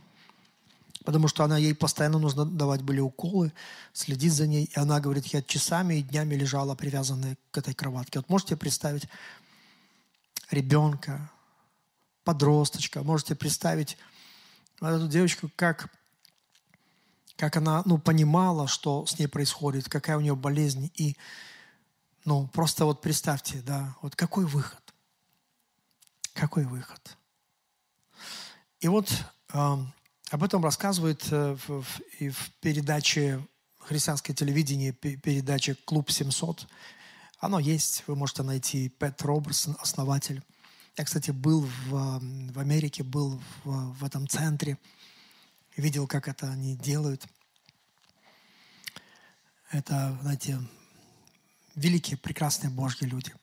[1.05, 3.53] Потому что она ей постоянно нужно давать были уколы,
[3.93, 4.65] следить за ней.
[4.65, 8.19] И она говорит, я часами и днями лежала привязанная к этой кроватке.
[8.19, 9.07] Вот можете представить
[10.51, 11.31] ребенка,
[12.23, 13.97] подросточка, можете представить
[14.81, 15.89] эту девочку, как,
[17.37, 20.91] как она ну, понимала, что с ней происходит, какая у нее болезнь.
[20.95, 21.17] И
[22.25, 24.81] ну, просто вот представьте, да, вот какой выход?
[26.33, 27.17] Какой выход?
[28.79, 29.09] И вот
[29.53, 29.77] э,
[30.29, 33.45] об этом рассказывает э, в, в, и в передаче
[33.79, 36.67] христианское телевидение, передаче «Клуб 700».
[37.39, 38.89] Оно есть, вы можете найти.
[38.89, 40.43] Пэт Робертсон, основатель.
[40.97, 42.19] Я, кстати, был в,
[42.53, 44.77] в Америке, был в, в этом центре,
[45.75, 47.25] видел, как это они делают.
[49.71, 50.59] Это, знаете,
[51.75, 53.33] великие, прекрасные Божьи люди.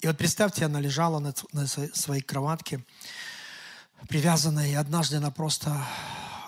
[0.00, 2.84] И вот представьте, она лежала на, на своей кроватке,
[4.08, 5.84] привязанная, и однажды она просто,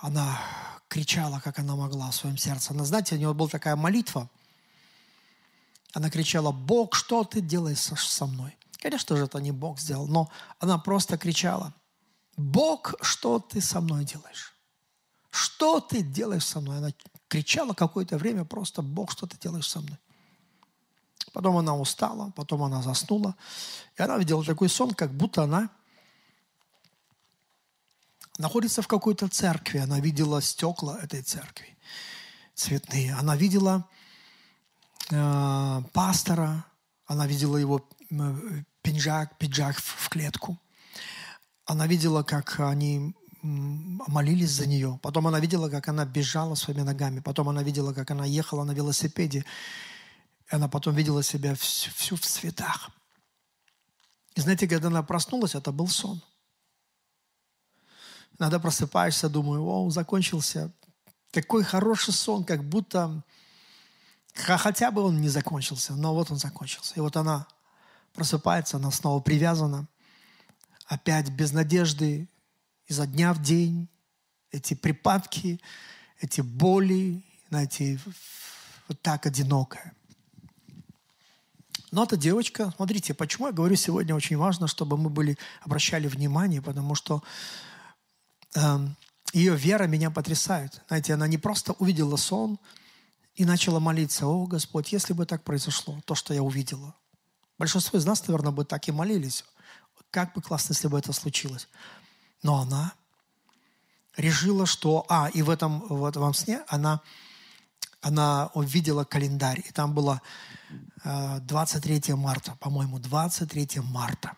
[0.00, 0.40] она
[0.88, 2.72] кричала, как она могла в своем сердце.
[2.72, 4.28] Она, знаете, у нее была такая молитва.
[5.92, 8.56] Она кричала, Бог, что ты делаешь со мной?
[8.78, 11.72] Конечно же, это не Бог сделал, но она просто кричала,
[12.36, 14.54] Бог, что ты со мной делаешь?
[15.30, 16.78] Что ты делаешь со мной?
[16.78, 16.90] Она
[17.28, 19.98] кричала какое-то время просто, Бог, что ты делаешь со мной?
[21.32, 23.34] Потом она устала, потом она заснула.
[23.96, 25.70] И она видела такой сон, как будто она
[28.38, 29.78] находится в какой-то церкви.
[29.78, 31.76] Она видела стекла этой церкви
[32.54, 33.14] цветные.
[33.14, 33.88] Она видела
[35.10, 36.64] э, пастора,
[37.06, 38.34] она видела его э,
[38.82, 40.58] пиджак, пиджак в, клетку.
[41.64, 44.98] Она видела, как они молились за нее.
[45.02, 47.20] Потом она видела, как она бежала своими ногами.
[47.20, 49.44] Потом она видела, как она ехала на велосипеде
[50.52, 52.90] она потом видела себя всю, всю в цветах.
[54.34, 56.22] И знаете, когда она проснулась, это был сон.
[58.38, 60.72] Иногда просыпаешься, думаю, о, закончился.
[61.30, 63.22] Такой хороший сон, как будто
[64.34, 66.94] хотя бы он не закончился, но вот он закончился.
[66.96, 67.46] И вот она
[68.14, 69.86] просыпается, она снова привязана,
[70.86, 72.28] опять без надежды,
[72.86, 73.88] изо дня в день,
[74.50, 75.60] эти припадки,
[76.20, 77.98] эти боли, знаете,
[78.88, 79.94] вот так одинокая.
[81.90, 86.62] Но эта девочка, смотрите, почему я говорю сегодня очень важно, чтобы мы были, обращали внимание,
[86.62, 87.22] потому что
[89.32, 90.82] ее вера меня потрясает.
[90.88, 92.58] Знаете, она не просто увидела сон
[93.34, 96.94] и начала молиться, о, Господь, если бы так произошло, то, что я увидела.
[97.58, 99.44] Большинство из нас, наверное, бы так и молились.
[100.10, 101.68] Как бы классно, если бы это случилось.
[102.42, 102.92] Но она
[104.16, 105.06] решила, что...
[105.08, 107.00] А, и в этом, в этом сне она,
[108.00, 110.20] она увидела календарь, и там было
[111.04, 114.36] 23 э, марта, по-моему, 23 марта.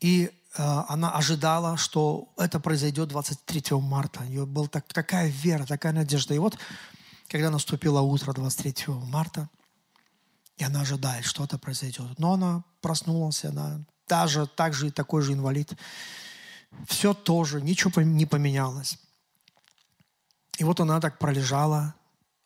[0.00, 4.20] И она ожидала, что это произойдет 23 марта.
[4.20, 6.34] У нее была так, такая вера, такая надежда.
[6.34, 6.58] И вот,
[7.28, 9.48] когда наступило утро 23 марта,
[10.56, 12.18] и она ожидает, что это произойдет.
[12.18, 15.72] Но она проснулась, она даже так же такой же инвалид.
[16.86, 18.98] Все тоже, ничего не поменялось.
[20.58, 21.94] И вот она так пролежала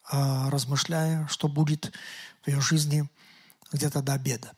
[0.05, 1.93] а, размышляя, что будет
[2.43, 3.09] в ее жизни
[3.73, 4.53] где-то до обеда.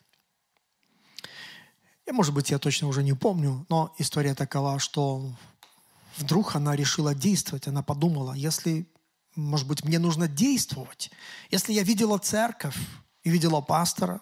[2.07, 5.33] И, может быть, я точно уже не помню, но история такова, что
[6.17, 7.67] вдруг она решила действовать.
[7.67, 8.87] Она подумала, если
[9.37, 11.11] может быть, мне нужно действовать.
[11.51, 12.77] Если я видела церковь
[13.23, 14.21] и видела пастора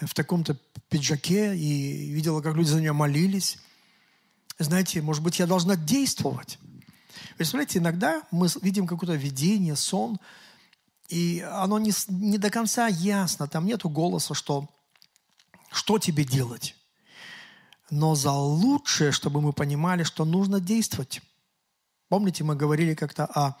[0.00, 0.58] в таком-то
[0.88, 3.58] пиджаке и видела, как люди за нее молились,
[4.58, 6.58] знаете, может быть, я должна действовать.
[7.36, 10.20] Представляете, иногда мы видим какое-то видение, сон,
[11.08, 14.68] и оно не, не до конца ясно, там нету голоса, что,
[15.70, 16.76] что тебе делать.
[17.90, 21.22] Но за лучшее, чтобы мы понимали, что нужно действовать.
[22.08, 23.56] Помните, мы говорили как-то о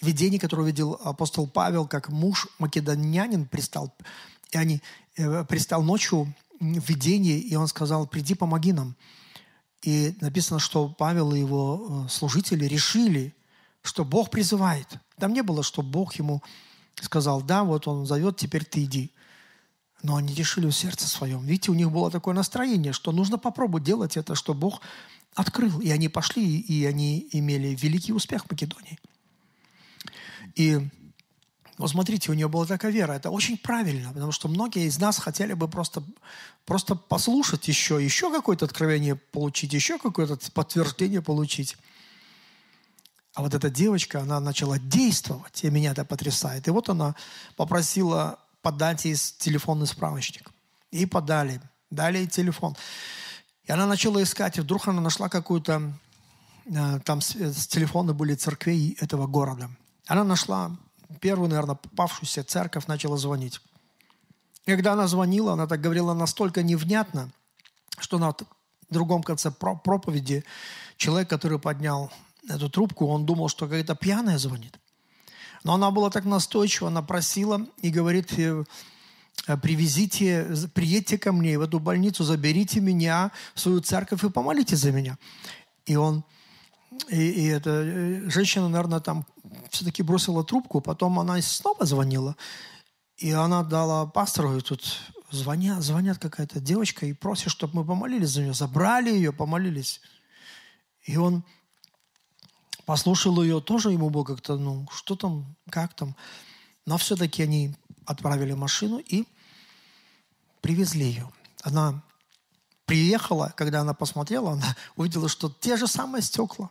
[0.00, 3.94] видении, которое видел апостол Павел, как муж македонянин пристал,
[4.50, 4.80] и они
[5.16, 8.96] э, пристал ночью в видении, и он сказал, приди, помоги нам.
[9.82, 13.34] И написано, что Павел и его э, служители решили,
[13.82, 14.86] что Бог призывает.
[15.18, 16.42] Там не было, что Бог ему
[17.00, 19.12] сказал, да, вот он зовет, теперь ты иди.
[20.02, 21.44] Но они решили в сердце своем.
[21.44, 24.80] Видите, у них было такое настроение, что нужно попробовать делать это, что Бог
[25.34, 25.80] открыл.
[25.80, 28.98] И они пошли, и они имели великий успех в Македонии.
[30.54, 30.88] И
[31.78, 33.12] вот смотрите, у нее была такая вера.
[33.12, 36.02] Это очень правильно, потому что многие из нас хотели бы просто,
[36.66, 41.76] просто послушать еще, еще какое-то откровение получить, еще какое-то подтверждение получить.
[43.34, 46.66] А вот эта девочка, она начала действовать, и меня это потрясает.
[46.66, 47.14] И вот она
[47.56, 50.50] попросила подать ей телефонный справочник.
[50.90, 51.58] И подали.
[51.90, 52.76] Дали телефон.
[53.64, 55.90] И она начала искать, и вдруг она нашла какую-то...
[56.66, 59.70] Э, там с телефоны были церквей этого города.
[60.06, 60.76] Она нашла
[61.20, 63.58] первую, наверное, попавшуюся церковь, начала звонить.
[64.66, 67.30] И когда она звонила, она так говорила настолько невнятно,
[67.98, 68.34] что на
[68.90, 70.44] другом конце проповеди
[70.98, 72.12] человек, который поднял
[72.46, 74.78] эту трубку, он думал, что какая-то пьяная звонит.
[75.64, 78.64] Но она была так настойчива, она просила и говорит, «Э,
[79.62, 84.92] привезите, приедьте ко мне в эту больницу, заберите меня в свою церковь и помолитесь за
[84.92, 85.18] меня.
[85.86, 86.24] И он,
[87.08, 89.24] и, и эта э, женщина, наверное, там
[89.70, 92.36] все-таки бросила трубку, потом она снова звонила,
[93.16, 98.30] и она дала пастору, и тут звонят, звонят какая-то девочка и просит, чтобы мы помолились
[98.30, 98.54] за нее.
[98.54, 100.00] Забрали ее, помолились.
[101.04, 101.44] И он
[102.88, 106.16] послушал ее, тоже ему было как-то, ну, что там, как там.
[106.86, 107.74] Но все-таки они
[108.06, 109.26] отправили машину и
[110.62, 111.30] привезли ее.
[111.62, 112.02] Она
[112.86, 116.70] приехала, когда она посмотрела, она увидела, что те же самые стекла,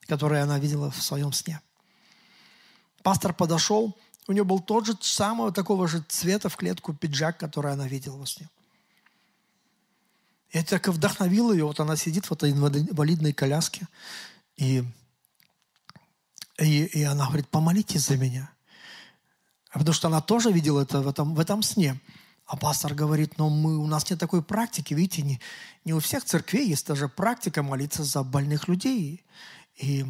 [0.00, 1.62] которые она видела в своем сне.
[3.02, 3.96] Пастор подошел,
[4.28, 8.18] у нее был тот же самого такого же цвета в клетку пиджак, который она видела
[8.18, 8.50] во сне.
[10.50, 11.64] И это так вдохновило ее.
[11.64, 13.88] Вот она сидит в этой инвалидной коляске.
[14.58, 14.84] И,
[16.60, 18.50] и, и она говорит, помолитесь за меня.
[19.72, 22.00] Потому что она тоже видела это в этом, в этом сне.
[22.46, 24.92] А пастор говорит, но мы, у нас нет такой практики.
[24.92, 25.40] Видите, не,
[25.84, 29.24] не у всех церквей есть даже практика молиться за больных людей.
[29.76, 30.04] И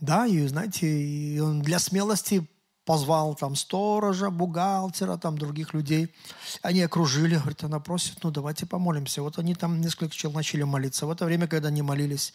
[0.00, 2.46] да, и знаете, и он для смелости
[2.84, 6.12] позвал там сторожа, бухгалтера, там других людей.
[6.60, 9.22] Они окружили, говорит, она просит, ну давайте помолимся.
[9.22, 11.06] Вот они там несколько человек начали молиться.
[11.06, 12.32] В это время, когда они молились,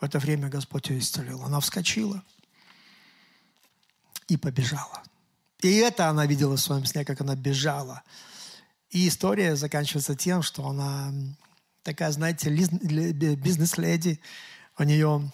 [0.00, 1.42] в это время Господь ее исцелил.
[1.42, 2.22] Она вскочила
[4.28, 5.02] и побежала.
[5.60, 8.02] И это она видела в своем сне, как она бежала.
[8.90, 11.12] И история заканчивается тем, что она
[11.82, 14.20] такая, знаете, бизнес-леди.
[14.78, 15.32] У нее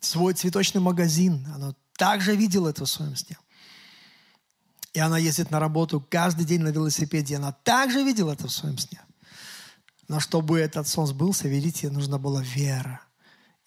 [0.00, 1.46] свой цветочный магазин.
[1.54, 3.36] Она также видела это в своем сне.
[4.94, 7.36] И она ездит на работу каждый день на велосипеде.
[7.36, 9.00] Она также видела это в своем сне.
[10.08, 13.02] Но чтобы этот сон сбылся, видите, нужна была вера.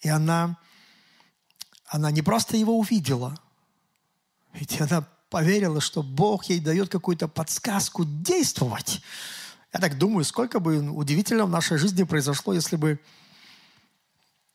[0.00, 0.56] И она,
[1.86, 3.38] она не просто его увидела,
[4.52, 9.00] ведь она поверила, что Бог ей дает какую-то подсказку действовать.
[9.72, 12.98] Я так думаю, сколько бы удивительно в нашей жизни произошло, если бы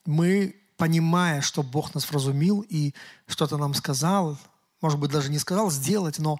[0.05, 2.93] мы понимая, что Бог нас вразумил и
[3.27, 4.37] что-то нам сказал,
[4.81, 6.37] может быть, даже не сказал сделать, но,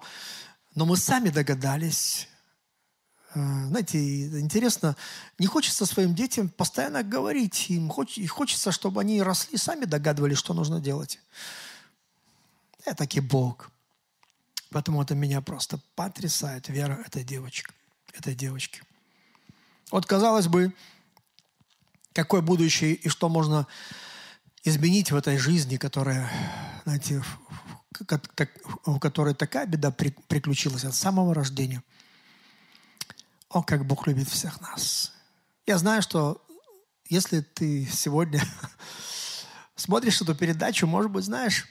[0.74, 2.28] но мы сами догадались.
[3.36, 4.96] Э, знаете, интересно,
[5.38, 10.80] не хочется своим детям постоянно говорить, им хочется, чтобы они росли, сами догадывались, что нужно
[10.80, 11.20] делать.
[12.86, 13.70] Я таки Бог.
[14.70, 17.70] Поэтому это меня просто потрясает, вера этой девочки.
[18.14, 18.82] Этой девочки.
[19.90, 20.72] Вот, казалось бы,
[22.14, 23.66] какое будущее и что можно
[24.64, 26.30] изменить в этой жизни, которая,
[26.84, 27.22] знаете,
[28.86, 31.82] у которой такая беда приключилась от самого рождения.
[33.48, 35.12] О, как Бог любит всех нас.
[35.66, 36.44] Я знаю, что
[37.08, 38.42] если ты сегодня
[39.76, 41.66] смотришь эту передачу, может быть, знаешь,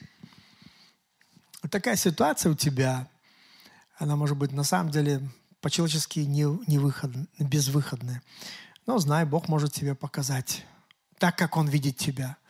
[1.69, 3.09] такая ситуация у тебя,
[3.97, 5.27] она может быть на самом деле
[5.61, 8.21] по-человечески не, не выход, безвыходная.
[8.85, 10.65] Но знай, Бог может тебе показать
[11.17, 12.37] так, как Он видит тебя–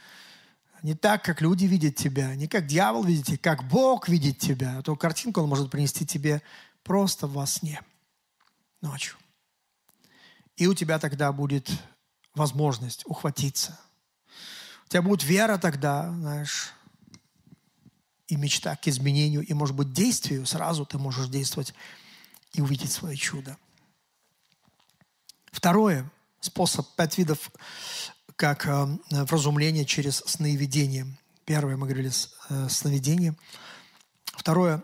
[0.86, 4.78] Не так, как люди видят тебя, не как дьявол видит тебя, как Бог видит тебя.
[4.80, 6.44] Эту картинку он может принести тебе
[6.84, 7.82] просто во сне,
[8.86, 9.18] ночью.
[10.56, 11.70] И у тебя тогда будет
[12.34, 13.80] возможность ухватиться.
[14.86, 16.74] У тебя будет вера тогда, знаешь,
[18.28, 20.46] и мечта к изменению, и, может быть, действию.
[20.46, 21.74] Сразу ты можешь действовать
[22.54, 23.58] и увидеть свое чудо.
[25.52, 26.10] Второе,
[26.40, 27.52] способ, пять видов,
[28.36, 31.08] как э, вразумление через сновидение.
[31.46, 32.12] Первое, мы говорили,
[32.50, 33.36] э, сновидение.
[34.26, 34.84] Второе,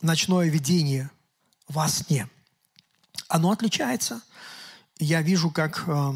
[0.00, 1.10] ночное видение
[1.66, 2.28] во сне.
[3.28, 4.22] Оно отличается.
[4.98, 6.12] Я вижу, как э,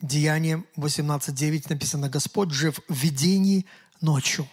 [0.00, 3.64] Деяние 18.9 написано, «Господь жив в видении
[4.00, 4.48] ночью».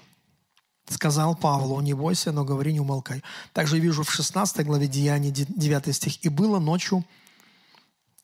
[0.88, 3.24] Сказал Павлу, не бойся, но говори, не умолкай.
[3.54, 6.24] Также вижу в 16 главе Деяния 9 стих.
[6.24, 7.06] «И было ночью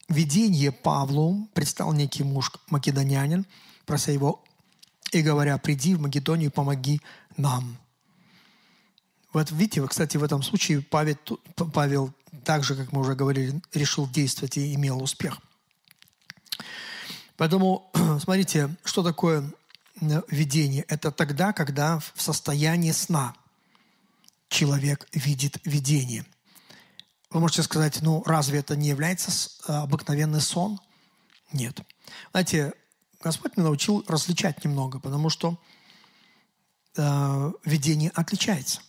[0.07, 3.45] видение Павлу, предстал некий муж македонянин,
[3.85, 4.43] прося его
[5.11, 7.01] и говоря, приди в Македонию, помоги
[7.37, 7.77] нам».
[9.33, 11.17] Вот видите, кстати, в этом случае Павел,
[11.73, 12.13] Павел
[12.43, 15.39] так же, как мы уже говорили, решил действовать и имел успех.
[17.37, 19.51] Поэтому смотрите, что такое
[20.29, 20.83] видение.
[20.87, 23.35] Это тогда, когда в состоянии сна
[24.49, 26.25] человек видит видение.
[27.29, 29.31] Вы можете сказать, ну разве это не является
[29.67, 30.79] обыкновенный сон?
[31.51, 31.79] Нет.
[32.31, 32.73] Знаете,
[33.21, 35.59] Господь меня научил различать немного, потому что
[36.95, 38.81] э, видение отличается.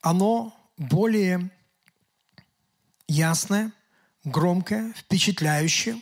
[0.00, 1.50] Оно более
[3.10, 3.72] ясное,
[4.24, 6.00] громкое, впечатляющее.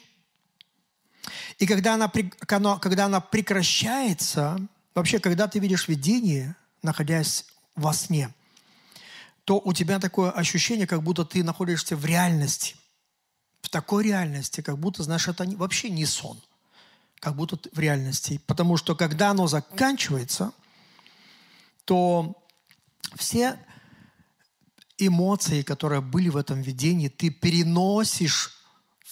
[1.59, 4.61] И когда она, когда она прекращается,
[4.95, 8.33] вообще, когда ты видишь видение, находясь во сне,
[9.45, 12.77] то у тебя такое ощущение, как будто ты находишься в реальности.
[13.63, 16.41] В такой реальности, как будто, знаешь, это вообще не сон.
[17.19, 18.41] Как будто в реальности.
[18.47, 20.53] Потому что когда оно заканчивается,
[21.85, 22.37] то
[23.17, 23.59] все
[24.99, 28.59] эмоции, которые были в этом видении, ты переносишь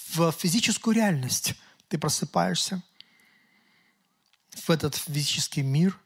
[0.09, 1.55] в физическую реальность.
[1.89, 2.83] Ты просыпаешься
[4.51, 5.99] в этот физический мир,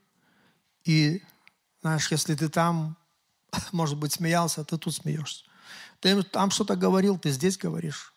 [0.84, 1.22] и,
[1.82, 2.96] знаешь, если ты там,
[3.72, 5.44] может быть, смеялся, ты тут смеешься.
[6.00, 8.14] Ты там что-то говорил, ты здесь говоришь.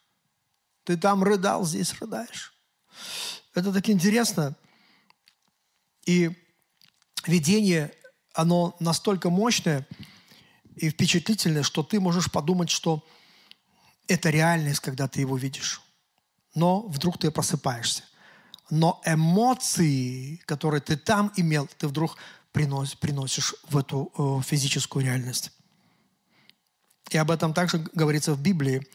[0.84, 2.54] Ты там рыдал, здесь рыдаешь.
[3.54, 4.56] Это так интересно.
[6.06, 6.32] И
[7.26, 7.94] видение,
[8.34, 9.88] оно настолько мощное
[10.76, 13.06] и впечатлительное, что ты можешь подумать, что
[14.08, 15.82] это реальность, когда ты его видишь
[16.56, 18.04] но вдруг ты просыпаешься.
[18.70, 22.18] Но эмоции, которые ты там имел, ты вдруг
[22.52, 25.52] приносишь, приносишь в эту э, физическую реальность.
[27.10, 28.88] И об этом также говорится в Библии.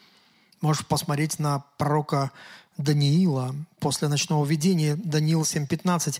[0.61, 2.31] Можешь посмотреть на пророка
[2.77, 6.19] Даниила после ночного видения, Даниил 7.15.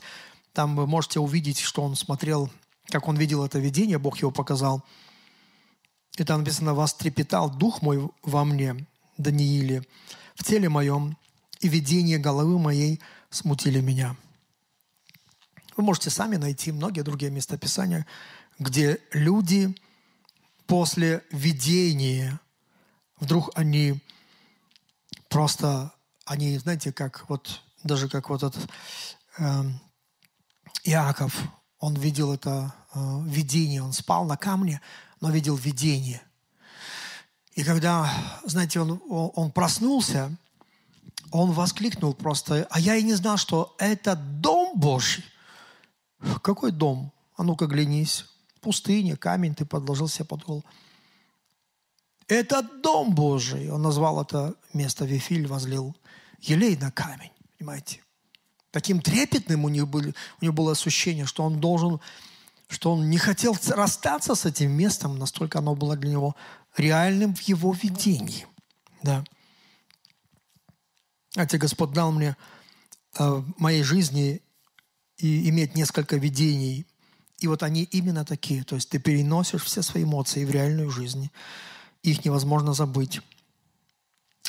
[0.53, 2.49] Там вы можете увидеть, что он смотрел,
[2.87, 4.83] как он видел это видение, Бог его показал.
[6.19, 8.85] И там написано, «Вас трепетал дух мой во мне,
[9.17, 9.83] Данииле,
[10.35, 11.17] в теле моем,
[11.61, 12.99] и видение головы моей
[13.29, 14.17] смутили меня».
[15.77, 18.05] Вы можете сами найти многие другие местописания,
[18.59, 19.73] где люди
[20.67, 22.37] после видения
[23.17, 24.03] вдруг они
[25.29, 25.93] просто,
[26.25, 28.69] они, знаете, как вот, даже как вот этот
[29.37, 29.63] э,
[30.83, 31.33] Иаков,
[31.79, 34.81] он видел это э, видение, он спал на камне,
[35.21, 36.21] но видел видение.
[37.53, 38.09] И когда,
[38.45, 40.35] знаете, он, он проснулся,
[41.31, 45.23] он воскликнул просто, а я и не знал, что это дом Божий.
[46.41, 47.11] Какой дом?
[47.35, 48.25] А ну-ка глянись.
[48.61, 50.65] Пустыня, камень ты подложил себе под голову.
[52.27, 53.69] Это дом Божий.
[53.69, 55.95] Он назвал это место Вифиль, возлил
[56.41, 57.31] елей на камень.
[57.57, 58.01] Понимаете?
[58.71, 61.99] Таким трепетным у него, было, у него было ощущение, что он должен,
[62.69, 66.35] что он не хотел расстаться с этим местом, настолько оно было для него
[66.77, 68.45] реальным в его видении.
[69.01, 69.25] Да.
[71.31, 72.37] Знаете, Господь дал мне
[73.17, 74.41] э, в моей жизни
[75.17, 76.85] и иметь несколько видений.
[77.39, 78.63] И вот они именно такие.
[78.63, 81.31] То есть ты переносишь все свои эмоции в реальную жизнь.
[82.03, 83.21] Их невозможно забыть.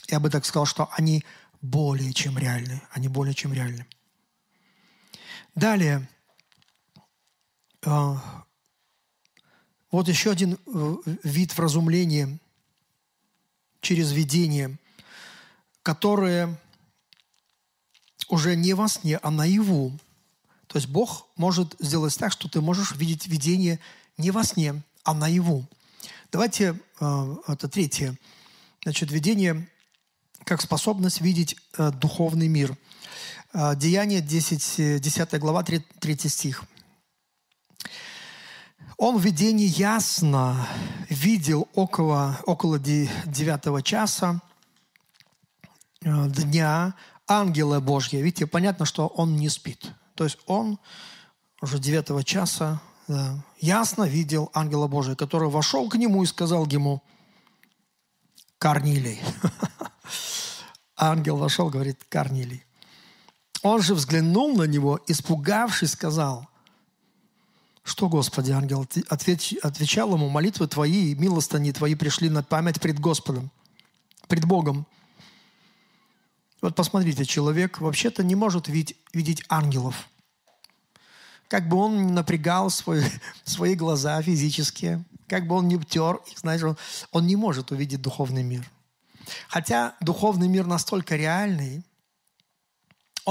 [0.08, 1.24] Я бы так сказал, что они
[1.62, 2.82] более чем реальны.
[2.90, 3.86] Они более чем реальны.
[5.54, 6.06] Далее.
[7.82, 8.14] Э,
[9.90, 12.38] вот еще один э, вид вразумления
[13.80, 14.78] через видение,
[15.82, 16.60] которое
[18.28, 19.98] уже не во сне, а наяву.
[20.68, 23.80] То есть Бог может сделать так, что ты можешь видеть видение
[24.16, 25.66] не во сне, а наяву.
[26.30, 28.16] Давайте, э, это третье.
[28.82, 29.68] Значит, видение
[30.44, 32.76] как способность видеть э, духовный мир.
[33.52, 36.64] А, Деяние 10, 10 глава, 3, 3 стих.
[39.00, 40.68] Он в видении ясно
[41.08, 44.42] видел около, около 9 часа
[46.02, 46.94] э, дня
[47.26, 48.20] ангела Божьего.
[48.20, 49.90] Видите, понятно, что он не спит.
[50.16, 50.78] То есть он
[51.62, 57.02] уже 9 часа да, ясно видел ангела Божия, который вошел к нему и сказал ему,
[58.58, 59.18] Корнилий.
[60.94, 62.66] Ангел вошел, говорит, Корнилий.
[63.62, 66.49] Он же взглянул на него, испугавшись, сказал,
[67.82, 73.50] что, Господи, ангел, ответь, отвечал ему, молитвы твои милостыни твои пришли на память пред Господом,
[74.28, 74.86] пред Богом.
[76.60, 80.08] Вот посмотрите, человек вообще-то не может видеть, видеть ангелов.
[81.48, 83.02] Как бы он ни напрягал свой,
[83.44, 86.76] свои глаза физические, как бы он ни тер их, знаешь, он,
[87.12, 88.70] он не может увидеть духовный мир.
[89.48, 91.84] Хотя духовный мир настолько реальный,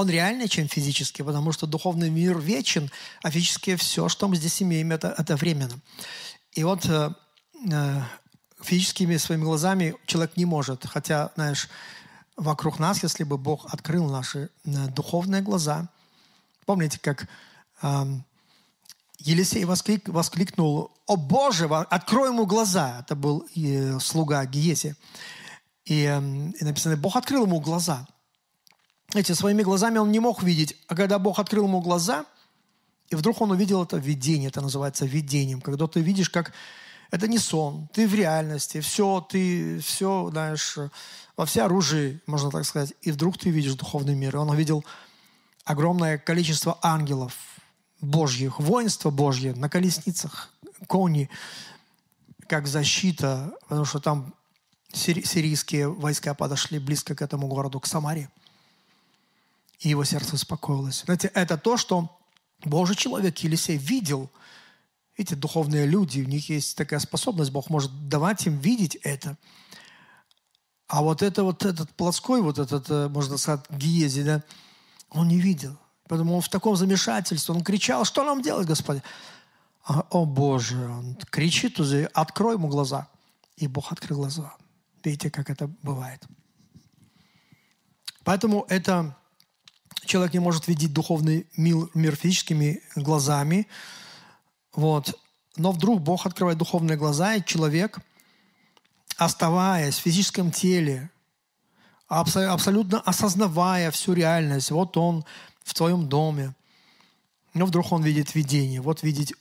[0.00, 2.90] он реальнее, чем физический, потому что духовный мир вечен,
[3.22, 5.78] а физическое все, что мы здесь имеем, это, это временно.
[6.52, 7.10] И вот э,
[7.70, 8.02] э,
[8.62, 10.86] физическими своими глазами человек не может.
[10.86, 11.68] Хотя, знаешь,
[12.36, 15.88] вокруг нас, если бы Бог открыл наши э, духовные глаза,
[16.64, 17.28] помните, как
[17.82, 18.04] э,
[19.18, 24.96] Елисей восклик, воскликнул, «О Боже, открой ему глаза!» Это был э, слуга Гиеси.
[25.84, 28.08] И, э, и написано, Бог открыл ему глаза–
[29.14, 30.76] эти своими глазами он не мог видеть.
[30.86, 32.26] А когда Бог открыл ему глаза,
[33.08, 36.52] и вдруг он увидел это видение, это называется видением, когда ты видишь, как
[37.10, 40.78] это не сон, ты в реальности, все, ты все, знаешь,
[41.36, 44.36] во все оружие, можно так сказать, и вдруг ты видишь духовный мир.
[44.36, 44.84] И он увидел
[45.64, 47.34] огромное количество ангелов
[48.00, 50.50] Божьих, воинство Божье на колесницах,
[50.86, 51.28] кони,
[52.46, 54.34] как защита, потому что там
[54.92, 58.30] сирийские войска подошли близко к этому городу, к Самаре
[59.80, 61.02] и его сердце успокоилось.
[61.04, 62.18] Знаете, это то, что
[62.64, 64.30] Божий человек Елисей видел.
[65.16, 69.36] Эти духовные люди, у них есть такая способность, Бог может давать им видеть это.
[70.86, 74.42] А вот это вот этот плоской, вот этот, э, можно сказать, Гиези, да,
[75.10, 75.76] он не видел.
[76.08, 79.02] Поэтому он в таком замешательстве, он кричал, что нам делать, Господи?
[79.84, 81.78] А, о Боже, он кричит
[82.12, 83.08] открой ему глаза.
[83.56, 84.54] И Бог открыл глаза.
[85.04, 86.24] Видите, как это бывает.
[88.24, 89.16] Поэтому это
[90.10, 93.68] человек не может видеть духовный мир, физическими глазами.
[94.74, 95.16] Вот.
[95.56, 98.00] Но вдруг Бог открывает духовные глаза, и человек,
[99.16, 101.10] оставаясь в физическом теле,
[102.08, 105.24] абсолютно осознавая всю реальность, вот он
[105.62, 106.54] в твоем доме,
[107.54, 109.32] но вдруг он видит видение, вот видит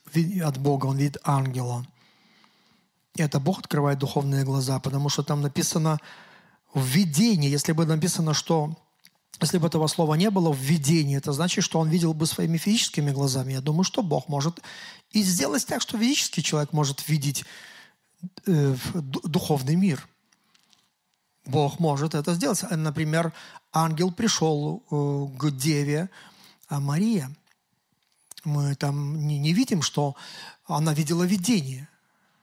[0.43, 1.85] от Бога, он видит ангела.
[3.15, 5.99] И это Бог открывает духовные глаза, потому что там написано
[6.75, 8.77] в видении, если бы написано, что
[9.41, 12.57] если бы этого слова не было в видении, это значит, что он видел бы своими
[12.57, 13.53] физическими глазами.
[13.53, 14.59] Я думаю, что Бог может
[15.11, 17.45] и сделать так, что физический человек может видеть
[18.45, 20.07] э, духовный мир.
[21.45, 22.63] Бог может это сделать.
[22.69, 23.33] Например,
[23.71, 26.09] ангел пришел э, к деве
[26.67, 27.31] а Мария.
[28.43, 30.15] Мы там не, не видим, что
[30.65, 31.87] она видела видение.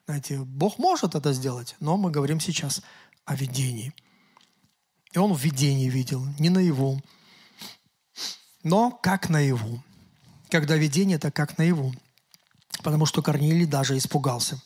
[0.07, 2.81] Знаете, Бог может это сделать, но мы говорим сейчас
[3.27, 3.93] о видении–
[5.17, 7.01] и он в видении видел, не наяву.
[8.63, 9.83] Но как наяву.
[10.51, 11.95] Когда видение, это как наяву.
[12.83, 14.61] Потому что Корнилий даже испугался.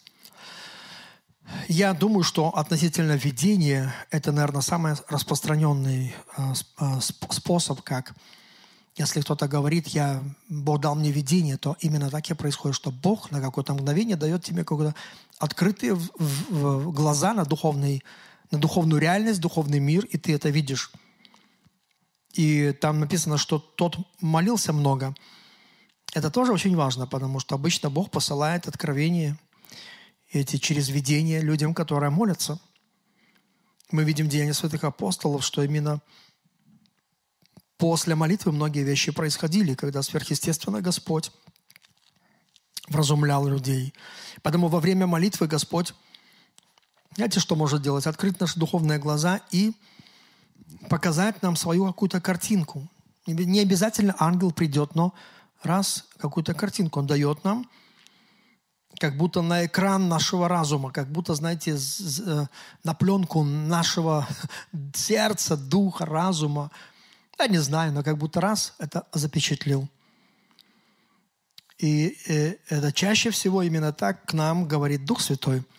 [1.69, 8.13] Я думаю, что относительно видения это, наверное, самый распространенный а, а, способ, как
[8.97, 13.31] если кто-то говорит, я, Бог дал мне видение, то именно так и происходит, что Бог
[13.31, 14.97] на какое-то мгновение дает тебе какое-то
[15.39, 15.97] открытые
[16.49, 18.03] глаза на духовный
[18.51, 20.91] на духовную реальность, духовный мир, и ты это видишь.
[22.33, 25.15] И там написано, что тот молился много.
[26.15, 29.39] Это тоже очень важно, потому что обычно Бог посылает откровения
[30.33, 32.61] эти через видение людям, которые молятся.
[33.91, 36.01] Мы видим Деяния святых апостолов, что именно
[37.77, 41.33] после молитвы многие вещи происходили, когда сверхъестественно Господь
[42.89, 43.95] вразумлял людей.
[44.43, 45.95] Поэтому во время молитвы Господь
[47.15, 48.07] знаете, что может делать?
[48.07, 49.73] Открыть наши духовные глаза и
[50.89, 52.89] показать нам свою какую-то картинку.
[53.27, 55.13] Не обязательно ангел придет, но
[55.63, 57.69] раз какую-то картинку он дает нам,
[58.99, 62.47] как будто на экран нашего разума, как будто, знаете, э,
[62.85, 64.29] на пленку нашего
[64.95, 66.71] сердца, духа, разума.
[67.39, 69.89] Я не знаю, но как будто раз это запечатлел.
[71.79, 75.65] И э, это чаще всего именно так к нам говорит Дух Святой–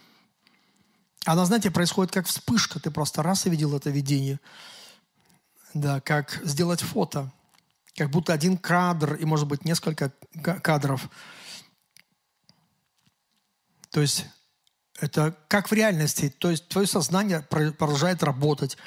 [1.26, 2.80] она, знаете, происходит как вспышка.
[2.80, 4.40] Ты просто раз и видел это видение.
[5.74, 7.32] Да, как сделать фото.
[7.96, 10.12] как будто один кадр и, может быть, несколько
[10.64, 11.10] кадров.
[13.90, 14.26] То есть
[15.00, 16.34] это как в реальности.
[16.38, 18.78] То есть твое сознание продолжает работать.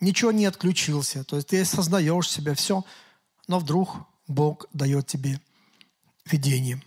[0.00, 1.24] Ничего не отключился.
[1.24, 2.84] То есть ты сознаешь себя, все.
[3.48, 3.96] Но вдруг
[4.28, 5.40] Бог дает тебе
[6.24, 6.82] видение.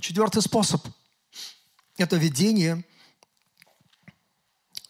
[0.00, 0.86] Четвертый способ–
[1.96, 2.84] это видение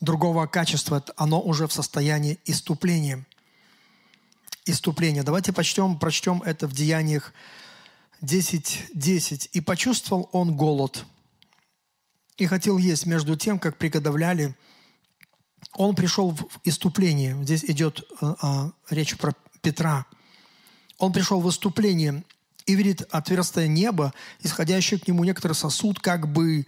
[0.05, 1.05] другого качества.
[1.17, 3.27] Оно уже в состоянии иступления.
[4.67, 5.23] Иступление.
[5.23, 7.33] Давайте прочтем, прочтем это в Деяниях
[8.23, 8.91] 10.10.
[8.95, 9.49] 10.
[9.53, 11.05] «И почувствовал он голод,
[12.37, 14.55] и хотел есть между тем, как приготовляли.
[15.73, 17.37] Он пришел в иступление.
[17.45, 20.07] Здесь идет э, э, речь про Петра.
[20.99, 22.25] Он пришел в выступление
[22.67, 26.67] и видит отверстие неба, исходящее к нему некоторый сосуд, как бы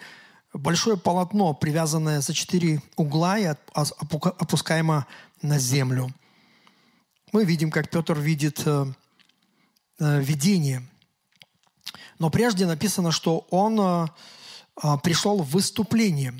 [0.56, 5.06] большое полотно, привязанное за четыре угла и опускаемо
[5.42, 6.12] на землю.
[7.32, 8.86] Мы видим, как Петр видит э,
[9.98, 10.82] э, видение.
[12.18, 14.06] Но прежде написано, что он э,
[15.02, 16.34] пришел в выступление.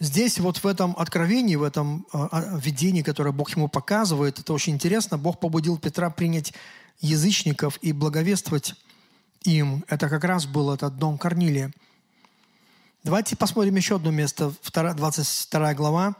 [0.00, 2.06] Здесь вот в этом откровении, в этом
[2.62, 6.54] видении, которое Бог ему показывает, это очень интересно, Бог побудил Петра принять
[7.00, 8.76] язычников и благовествовать
[9.42, 9.84] им.
[9.88, 11.72] Это как раз был этот дом Корнилия.
[13.04, 16.14] Давайте посмотрим еще одно место, 22 глава,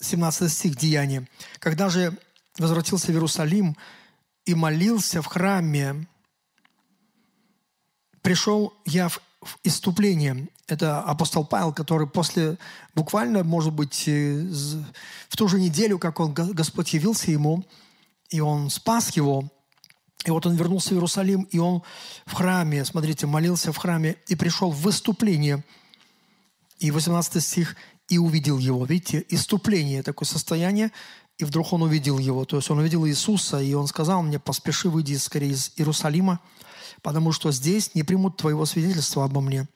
[0.00, 1.28] 17 стих Деяния.
[1.58, 2.16] «Когда же
[2.58, 3.76] возвратился в Иерусалим
[4.44, 6.06] и молился в храме,
[8.22, 9.20] пришел я в
[9.64, 10.48] иступление.
[10.68, 12.56] Это апостол Павел, который после,
[12.94, 14.46] буквально, может быть, э,
[15.28, 17.64] в ту же неделю, как он, Господь явился ему,
[18.30, 19.50] и он спас его,
[20.24, 21.82] и вот он вернулся в Иерусалим, и он
[22.26, 25.64] в храме, смотрите, молился в храме, и пришел в выступление.
[26.78, 27.76] И 18 стих,
[28.08, 28.84] и увидел его.
[28.84, 30.92] Видите, иступление, такое состояние,
[31.38, 32.44] и вдруг он увидел его.
[32.44, 36.40] То есть он увидел Иисуса, и он сказал мне, поспеши, выйди скорее из Иерусалима,
[37.02, 39.66] потому что здесь не примут твоего свидетельства обо мне.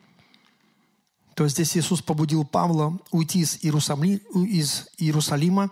[1.34, 5.70] То есть здесь Иисус побудил Павла уйти из, Иерусалима, из Иерусалима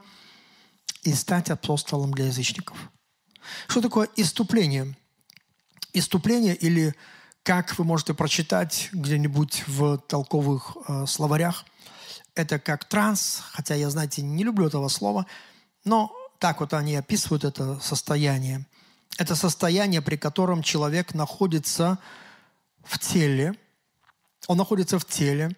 [1.04, 2.76] и стать апостолом для язычников.
[3.68, 4.96] Что такое иступление?
[5.92, 6.94] Иступление или
[7.44, 11.64] как вы можете прочитать где-нибудь в толковых э, словарях,
[12.34, 15.26] это как транс, хотя я, знаете, не люблю этого слова,
[15.84, 18.66] но так вот они описывают это состояние.
[19.18, 21.98] Это состояние, при котором человек находится
[22.82, 23.54] в теле,
[24.48, 25.56] он находится в теле,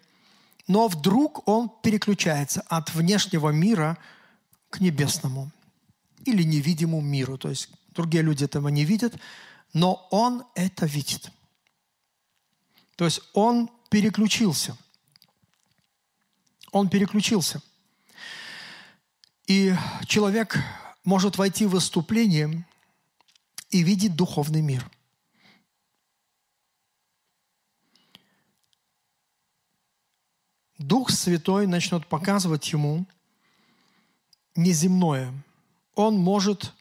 [0.67, 3.97] но вдруг он переключается от внешнего мира
[4.69, 5.51] к небесному
[6.25, 7.37] или невидимому миру.
[7.37, 9.15] То есть другие люди этого не видят,
[9.73, 11.31] но он это видит.
[12.95, 14.77] То есть он переключился.
[16.71, 17.61] Он переключился.
[19.47, 19.73] И
[20.05, 20.57] человек
[21.03, 22.65] может войти в выступление–
[23.69, 24.89] и видит духовный мир.
[30.77, 33.05] Дух Святой начнет показывать ему
[34.55, 35.33] неземное.
[35.97, 36.73] Он может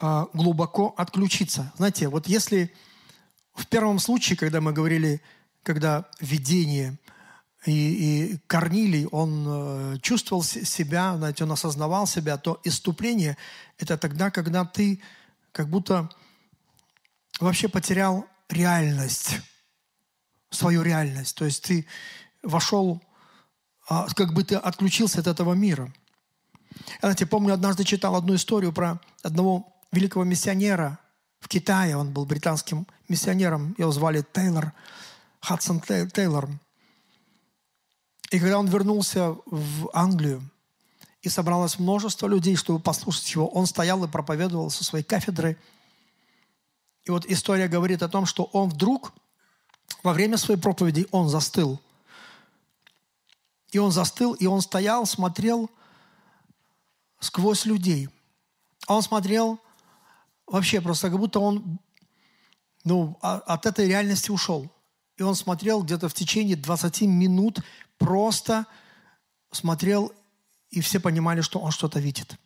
[0.00, 1.72] а, глубоко отключиться.
[1.76, 2.74] Знаете, вот если
[3.54, 5.22] в первом случае, когда мы говорили,
[5.62, 6.98] когда видение
[7.66, 13.38] и, и Корнилий, он э, чувствовал себя, знаете, он осознавал себя, то иступление–
[13.78, 15.00] это тогда, когда ты
[15.52, 16.10] как будто
[17.38, 19.38] вообще потерял реальность,
[20.50, 21.36] свою реальность.
[21.36, 21.86] То есть ты
[22.42, 23.00] вошел,
[23.88, 25.94] а, как бы ты отключился от этого мира.
[26.76, 30.98] Я, знаете, помню, однажды читал одну историю про одного великого миссионера
[31.40, 31.96] в Китае.
[31.96, 33.74] Он был британским миссионером.
[33.78, 34.72] Его звали Тейлор,
[35.40, 36.48] Хадсон Тейлор.
[38.30, 40.42] И когда он вернулся в Англию,
[41.24, 43.48] и собралось множество людей, чтобы послушать его.
[43.48, 45.56] Он стоял и проповедовал со своей кафедры.
[47.04, 49.14] И вот история говорит о том, что он вдруг
[50.02, 51.80] во время своей проповеди он застыл.
[53.72, 55.70] И он застыл, и он стоял, смотрел
[57.24, 58.08] сквозь людей.
[58.86, 59.58] Он смотрел
[60.46, 61.80] вообще просто как будто он
[62.84, 64.70] ну, а, от этой реальности ушел.
[65.16, 67.60] И он смотрел где-то в течение 20 минут,
[67.98, 68.66] просто
[69.50, 70.12] смотрел
[70.70, 72.36] и все понимали, что он что-то видит.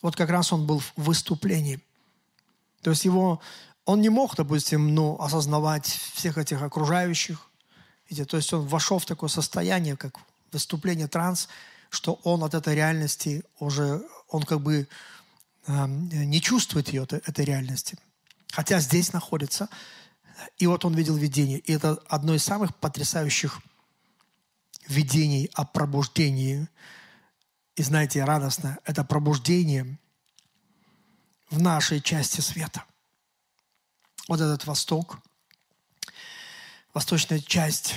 [0.00, 1.80] Вот как раз он был в выступлении.
[2.82, 3.40] То есть его,
[3.84, 7.50] он не мог, допустим, ну, осознавать всех этих окружающих.
[8.28, 10.18] То есть он вошел в такое состояние, как
[10.52, 11.48] выступление транс,
[11.90, 14.88] что он от этой реальности уже, он как бы
[15.66, 17.98] э, не чувствует ее, этой реальности.
[18.52, 19.68] Хотя здесь находится.
[20.58, 21.58] И вот он видел видение.
[21.58, 23.60] И это одно из самых потрясающих
[24.88, 26.68] видений о пробуждении,
[27.76, 29.98] и знаете, радостно, это пробуждение,
[31.50, 32.84] в нашей части света.
[34.26, 35.18] Вот этот восток,
[36.92, 37.94] восточная часть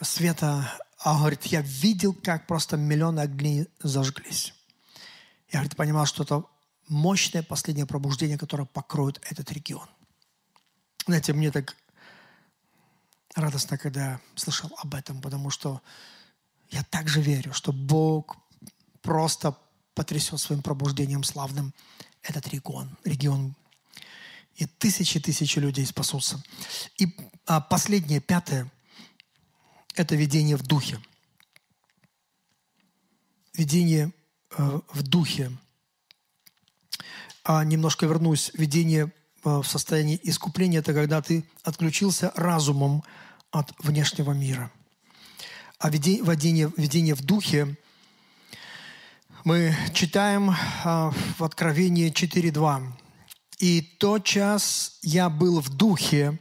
[0.00, 0.70] света,
[1.04, 4.54] а говорит, я видел, как просто миллионы огней зажглись.
[5.48, 6.44] Я, говорит, понимал, что это
[6.88, 9.88] мощное последнее пробуждение, которое покроет этот регион.
[11.06, 11.76] Знаете, мне так
[13.34, 15.82] радостно, когда слышал об этом, потому что
[16.70, 18.36] я также верю, что Бог
[19.02, 19.56] просто
[19.94, 21.74] потрясет своим пробуждением славным
[22.22, 23.54] этот регион, регион
[24.54, 26.42] и тысячи тысячи людей спасутся.
[26.98, 28.70] И а, последнее, пятое,
[29.94, 30.98] это видение в духе.
[33.54, 34.12] Видение
[34.56, 35.52] э, в духе.
[37.44, 38.50] А немножко вернусь.
[38.54, 39.12] Видение
[39.44, 43.02] э, в состоянии искупления– это когда ты отключился разумом
[43.50, 44.70] от внешнего мира.
[45.78, 47.76] А видение, видение в духе
[49.44, 52.92] мы читаем э, в Откровении 4.2.
[53.58, 56.38] И тот час я был в духе,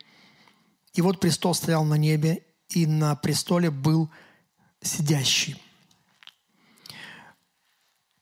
[0.93, 4.09] и вот престол стоял на небе, и на престоле был
[4.81, 5.61] сидящий.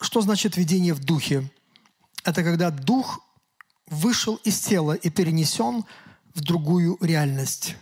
[0.02, 1.50] Что значит видение в духе?
[2.24, 3.22] Это когда дух
[3.88, 5.84] вышел из тела и перенесен
[6.34, 7.76] в другую реальность.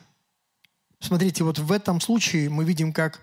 [0.99, 3.22] Смотрите, вот в этом случае мы видим, как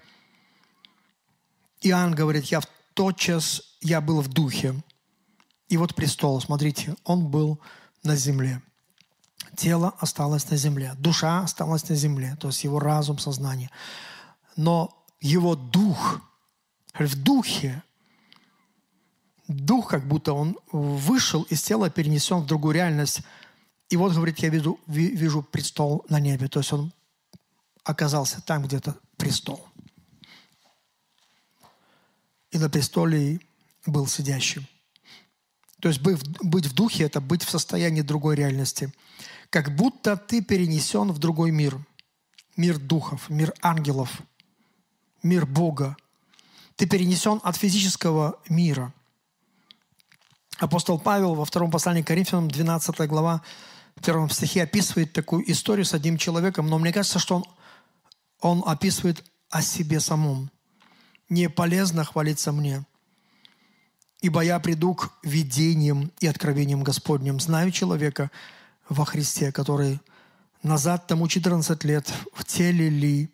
[1.80, 4.74] Иоанн говорит, я в тот час я был в духе.
[5.68, 7.59] И вот престол, смотрите, он был
[8.03, 8.62] на земле.
[9.57, 13.70] Тело осталось на земле, душа осталась на земле, то есть его разум, сознание.
[14.57, 16.20] Но его дух,
[16.98, 17.82] в духе,
[19.48, 23.20] дух как будто он вышел из тела, перенесен в другую реальность.
[23.90, 26.48] И вот, говорит, я вижу, вижу престол на небе.
[26.48, 26.92] То есть он
[27.84, 29.66] оказался там где-то престол.
[32.50, 33.40] И на престоле
[33.86, 34.66] был сидящим.
[35.80, 38.92] То есть быть в духе– это быть в состоянии другой реальности.
[39.55, 41.78] Как будто ты перенесен в другой мир.
[42.57, 44.11] Мир духов, мир ангелов,
[45.22, 45.96] мир Бога.
[46.74, 48.92] Ты перенесен от физического мира.
[50.59, 53.42] Апостол Павел во втором послании к Коринфянам, 12 глава,
[53.94, 57.44] в первом стихе описывает такую историю с одним человеком, но мне кажется, что он,
[58.40, 60.50] он описывает о себе самом.
[61.28, 62.84] Не полезно хвалиться мне–
[64.20, 67.40] Ибо я приду к видениям и откровениям Господним.
[67.40, 68.30] Знаю человека
[68.89, 70.01] во Христе, который
[70.62, 73.30] назад тому 14 лет в теле ли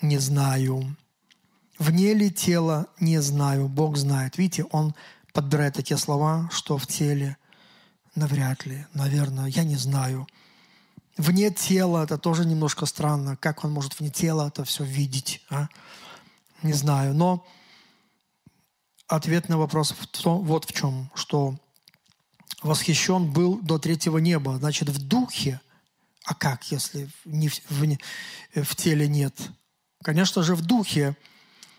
[0.00, 0.96] не знаю.
[1.78, 4.38] Вне ли тела не знаю, Бог знает.
[4.38, 4.94] Видите, он
[5.32, 7.36] подбирает такие слова, что в теле
[8.14, 10.26] навряд ли, наверное, я не знаю.
[11.16, 13.36] Вне тела это тоже немножко странно.
[13.36, 15.44] Как он может вне тела это все видеть?
[15.50, 15.68] А?
[16.62, 17.14] Не знаю.
[17.14, 17.46] Но
[19.06, 21.56] ответ на вопрос в том, вот в чем, что
[22.64, 25.60] восхищен был до третьего неба, значит, в духе.
[26.24, 27.96] А как, если не в, в,
[28.62, 29.34] в теле нет?
[30.02, 31.16] Конечно же, в духе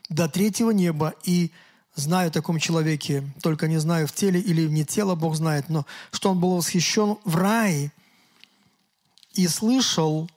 [0.10, 1.14] до третьего неба.
[1.24, 1.52] И
[1.96, 5.86] знаю о таком человеке, только не знаю, в теле или не тело, Бог знает, но
[6.12, 7.92] что он был восхищен в рае
[9.34, 10.30] и слышал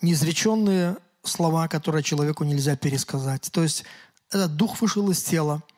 [0.00, 3.50] неизреченные слова, которые человеку нельзя пересказать.
[3.52, 3.84] То есть
[4.30, 5.62] этот дух вышел из тела–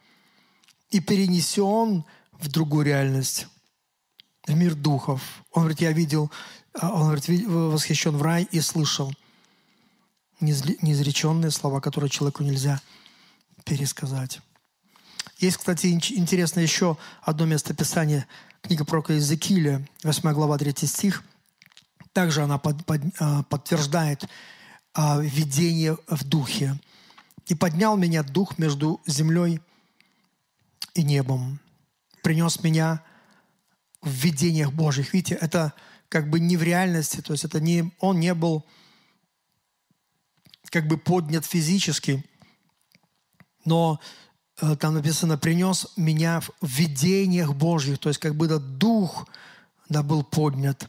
[0.91, 3.47] и перенесен в другую реальность,
[4.55, 5.23] мир духов.
[5.53, 6.31] Он говорит, я видел,
[6.75, 9.13] а, он говорит, восхищен в рай и слышал
[10.41, 12.81] неизреченные слова, которые человеку нельзя
[13.65, 14.41] пересказать.
[15.39, 18.27] Есть, кстати, интересно еще одно местописание,
[18.63, 21.23] книга пророка Иезекииля, 8 глава, 3 стих.
[22.13, 24.29] Также она под, под, а, подтверждает
[24.95, 26.79] а, видение в духе.
[27.47, 29.61] «И поднял меня дух между землей
[30.95, 31.61] и небом.
[32.23, 33.03] Принес меня
[34.03, 35.13] в видениях Божьих.
[35.13, 35.73] Видите, это
[36.09, 38.65] как бы не в реальности, то есть это не, он не был
[40.71, 42.25] как бы поднят физически,
[43.65, 44.01] но
[44.61, 49.27] э, там написано, принес меня в видениях Божьих, то есть как бы этот дух
[49.89, 50.89] да, был поднят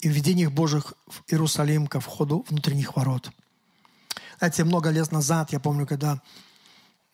[0.00, 3.30] и в видениях Божьих в Иерусалим ко входу внутренних ворот.
[4.38, 6.22] Знаете, много лет назад, я помню, когда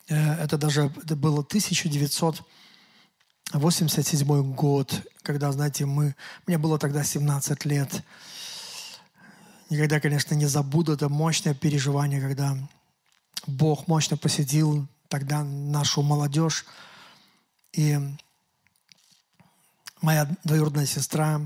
[0.07, 1.43] Э, это даже это было
[3.49, 6.15] 1987 год, когда, знаете, мы,
[6.47, 8.03] мне было тогда 17 лет.
[9.69, 12.57] Никогда, конечно, не забуду это мощное переживание, когда
[13.47, 16.65] Бог мощно посетил тогда нашу молодежь.
[17.73, 17.97] И
[20.01, 21.41] моя двоюродная сестра,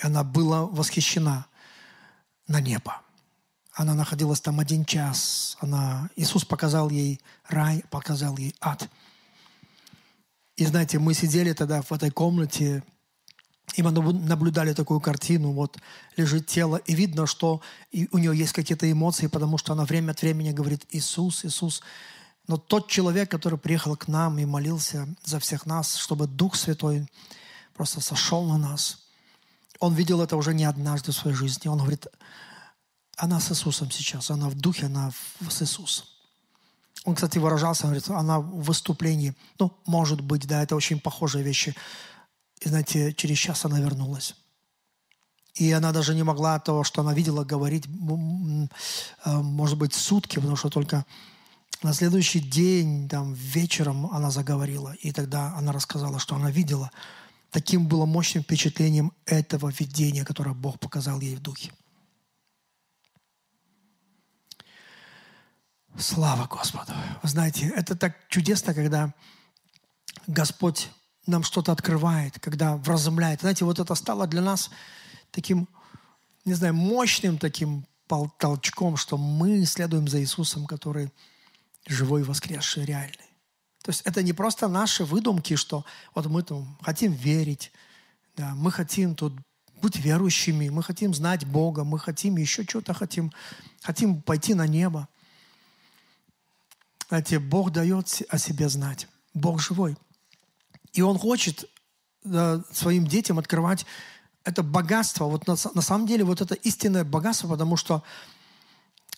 [0.00, 1.46] она была восхищена
[2.48, 3.00] на небо.
[3.72, 5.56] Она находилась там один час.
[5.60, 8.88] Она, Иисус показал ей рай, показал ей ад.
[10.56, 12.82] И знаете, мы сидели тогда в этой комнате,
[13.74, 15.78] и мы наблюдали такую картину, вот
[16.16, 17.60] лежит тело, и видно, что
[18.12, 21.82] у нее есть какие-то эмоции, потому что она время от времени говорит «Иисус, Иисус».
[22.46, 27.08] Но тот человек, который приехал к нам и молился за всех нас, чтобы Дух Святой
[27.72, 28.98] просто сошел на нас,
[29.80, 31.68] он видел это уже не однажды в своей жизни.
[31.68, 32.06] Он говорит,
[33.16, 35.10] она с Иисусом сейчас, она в духе, она
[35.48, 36.06] с Иисусом.
[37.04, 39.34] Он, кстати, выражался, он говорит, она в выступлении.
[39.58, 41.74] Ну, может быть, да, это очень похожие вещи.
[42.60, 44.34] И, знаете, через час она вернулась.
[45.54, 50.56] И она даже не могла того, что она видела, говорить, э, может быть, сутки, потому
[50.56, 51.04] что только
[51.82, 54.94] на следующий день, там, вечером она заговорила.
[55.02, 56.90] И тогда она рассказала, что она видела.
[57.50, 61.70] Таким было мощным впечатлением этого видения, которое Бог показал ей в духе.
[65.96, 66.92] Слава Господу.
[67.22, 69.14] Вы знаете, это так чудесно, когда
[70.26, 70.90] Господь
[71.26, 73.40] нам что-то открывает, когда вразумляет.
[73.40, 74.70] Знаете, вот это стало для нас
[75.30, 75.68] таким,
[76.44, 77.86] не знаю, мощным таким
[78.38, 81.12] толчком, что мы следуем за Иисусом, который
[81.86, 83.30] живой, воскресший, реальный.
[83.82, 85.84] То есть это не просто наши выдумки, что
[86.14, 87.70] вот мы там хотим верить,
[88.36, 89.34] да, мы хотим тут
[89.80, 93.32] быть верующими, мы хотим знать Бога, мы хотим еще что-то хотим,
[93.82, 95.08] хотим пойти на небо.
[97.14, 99.06] Знаете, Бог дает о себе знать.
[99.34, 99.96] Бог живой.
[100.94, 101.70] И Он хочет
[102.24, 103.86] да, своим детям открывать
[104.42, 105.26] это богатство.
[105.26, 108.02] Вот на, на самом деле вот это истинное богатство, потому что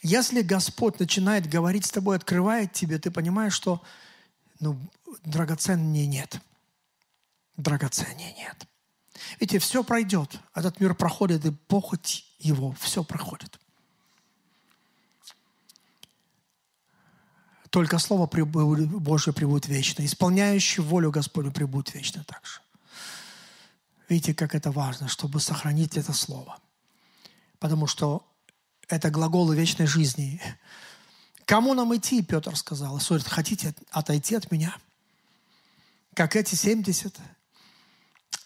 [0.03, 3.83] если Господь начинает говорить с тобой, открывает тебе, ты понимаешь, что
[4.61, 4.79] ну,
[5.25, 6.39] драгоценнее нет.
[7.57, 8.67] Драгоценнее нет.
[9.41, 10.39] Видите, все пройдет.
[10.55, 13.59] Этот мир проходит, и похоть его, все проходит.
[17.71, 20.05] Только Слово Божье прибудет вечно.
[20.05, 22.61] Исполняющий волю Господню прибудет вечно также.
[24.09, 26.59] Видите, как это важно, чтобы сохранить это Слово.
[27.59, 28.27] Потому что
[28.89, 30.41] это глаголы вечной жизни.
[31.45, 32.99] Кому нам идти, Петр сказал.
[32.99, 34.77] Говорит, хотите отойти от меня?
[36.15, 37.19] Как эти 70?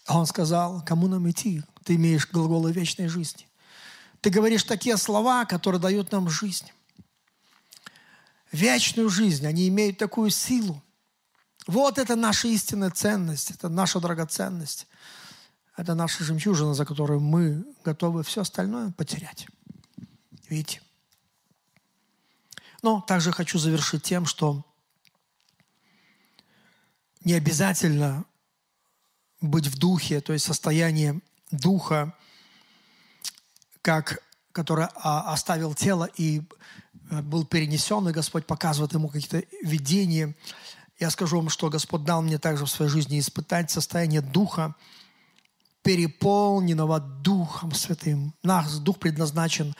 [0.07, 1.63] А он сказал, кому нам идти?
[1.83, 3.47] Ты имеешь глаголы вечной жизни.
[4.21, 6.71] Ты говоришь такие слова, которые дают нам жизнь
[8.51, 10.81] вечную жизнь, они имеют такую силу.
[11.67, 14.87] Вот это наша истинная ценность, это наша драгоценность.
[15.77, 19.47] Это наша жемчужина, за которую мы готовы все остальное потерять.
[20.49, 20.81] Видите?
[22.81, 24.65] Но также хочу завершить тем, что
[27.23, 28.25] не обязательно
[29.39, 31.21] быть в духе, то есть состояние
[31.51, 32.15] духа,
[33.81, 34.21] как,
[34.51, 36.41] которое а, оставил тело и
[37.11, 40.35] был перенесен, и Господь показывает ему какие-то видения.
[40.99, 44.75] Я скажу вам, что Господь дал мне также в своей жизни испытать состояние духа,
[45.83, 48.33] переполненного Духом Святым.
[48.43, 49.75] Наш Дух предназначен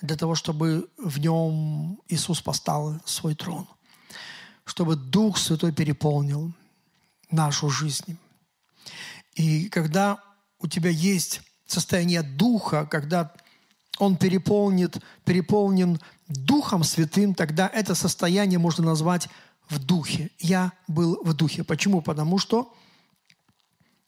[0.00, 3.68] для того, чтобы в нем Иисус поставил свой трон.
[4.64, 6.52] Чтобы Дух Святой переполнил
[7.30, 8.16] нашу жизнь.
[9.34, 10.18] И когда
[10.58, 13.32] у тебя есть состояние Духа, когда
[13.98, 19.28] он переполнит, переполнен Духом Святым, тогда это состояние можно назвать
[19.68, 20.30] в духе.
[20.38, 21.64] Я был в духе.
[21.64, 22.00] Почему?
[22.02, 22.74] Потому что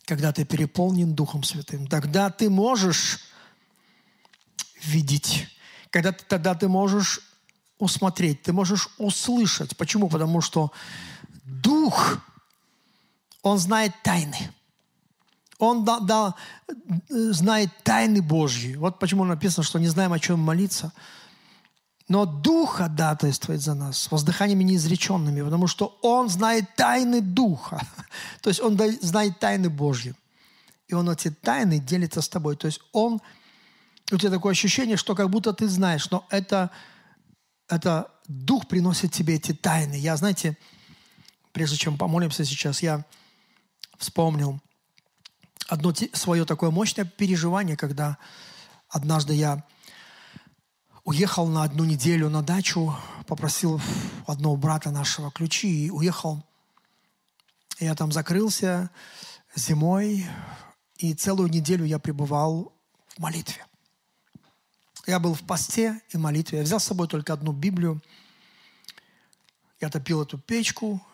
[0.05, 3.21] когда ты переполнен Духом Святым, тогда ты можешь
[4.83, 5.49] видеть,
[5.91, 7.21] когда тогда ты можешь
[7.79, 9.77] усмотреть, ты можешь услышать.
[9.77, 10.09] Почему?
[10.09, 10.73] Потому что
[11.45, 12.19] Дух,
[13.43, 14.51] Он знает тайны.
[15.59, 16.35] Он да, да,
[17.09, 18.75] знает тайны Божьи.
[18.77, 20.93] Вот почему написано, что не знаем, о чем молиться–
[22.09, 27.81] но Дух ходатайствует за нас воздыханиями неизреченными, потому что Он знает тайны Духа.
[28.43, 30.15] То есть Он знает тайны Божьи.
[30.87, 32.57] И Он эти тайны делится с тобой.
[32.57, 33.21] То есть Он...
[34.13, 36.71] У тебя такое ощущение, что как будто ты знаешь, но это,
[37.69, 39.95] это Дух приносит тебе эти тайны.
[39.95, 40.59] Я, знаете,
[41.53, 43.03] прежде чем помолимся сейчас, я
[43.97, 44.61] вспомнил
[45.69, 48.19] одно свое такое мощное переживание, когда
[48.89, 49.65] однажды я
[51.05, 52.97] уехал на одну неделю на дачу,
[53.27, 53.81] попросил
[54.27, 56.43] одного брата нашего ключи и уехал.
[57.79, 58.91] Я там закрылся
[59.55, 60.27] зимой,
[60.97, 62.73] и целую неделю я пребывал
[63.09, 63.67] в молитве.
[65.07, 66.59] Я был в посте и молитве.
[66.59, 68.03] Я взял с собой только одну Библию.
[69.81, 71.05] Я топил эту печку,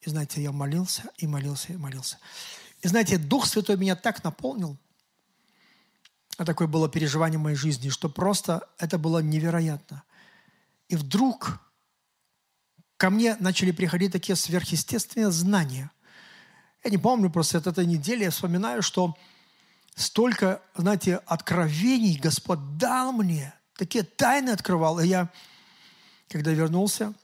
[0.00, 2.18] и, знаете, я молился, и молился, и молился.
[2.82, 4.76] И, знаете, Дух Святой меня так наполнил–
[6.36, 10.02] а такое было переживание моей жизни, что просто это было невероятно.
[10.88, 11.60] И вдруг
[12.96, 15.90] ко мне начали приходить такие сверхъестественные знания.
[16.84, 19.16] я не помню, просто от этой недели я вспоминаю, что
[19.94, 25.00] столько, знаете, откровений Господь дал мне, такие тайны открывал.
[25.00, 25.30] И я,
[26.28, 27.14] когда вернулся,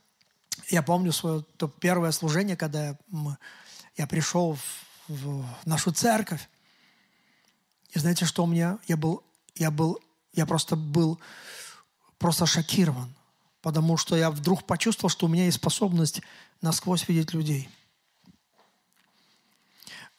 [0.69, 2.99] я помню свое то первое служение, когда я,
[3.97, 6.49] я пришел в, в нашу церковь.
[7.91, 8.79] И знаете, что у меня?
[8.87, 9.23] Я был,
[9.55, 9.99] я был,
[10.33, 11.21] я просто был
[12.19, 13.13] просто шокирован,
[13.61, 16.23] потому что я вдруг почувствовал, что у меня есть способность
[16.61, 17.69] насквозь видеть людей.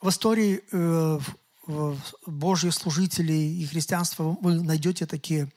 [0.02, 1.20] В истории э,
[2.26, 5.50] Божьих служителей и христианства вы найдете такие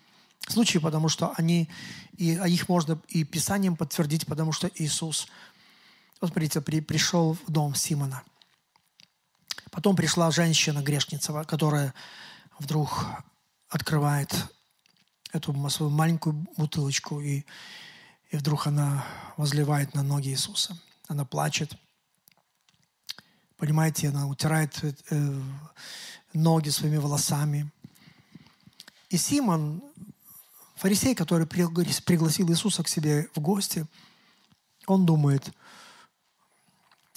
[0.46, 1.68] случаи, потому что они,
[2.16, 5.26] и а их можно и Писанием подтвердить, потому что Иисус,
[6.20, 8.22] вот смотрите, при, пришел в дом Симона.
[9.76, 11.92] Потом пришла женщина, грешница, которая
[12.58, 13.04] вдруг
[13.68, 14.34] открывает
[15.34, 17.44] эту свою маленькую бутылочку, и,
[18.30, 19.04] и вдруг она
[19.36, 20.80] возливает на ноги Иисуса.
[21.08, 21.76] Она плачет.
[23.58, 25.40] Понимаете, она утирает э,
[26.32, 27.70] ноги своими волосами.
[29.10, 29.82] И Симон,
[30.76, 33.84] фарисей, который пригласил Иисуса к себе в гости,
[34.86, 35.52] он думает,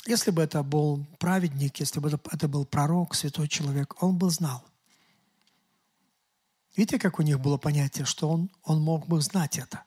[0.05, 4.63] если бы это был праведник, если бы это был пророк, святой человек, он бы знал.
[6.75, 9.83] Видите, как у них было понятие, что он, он мог бы знать это.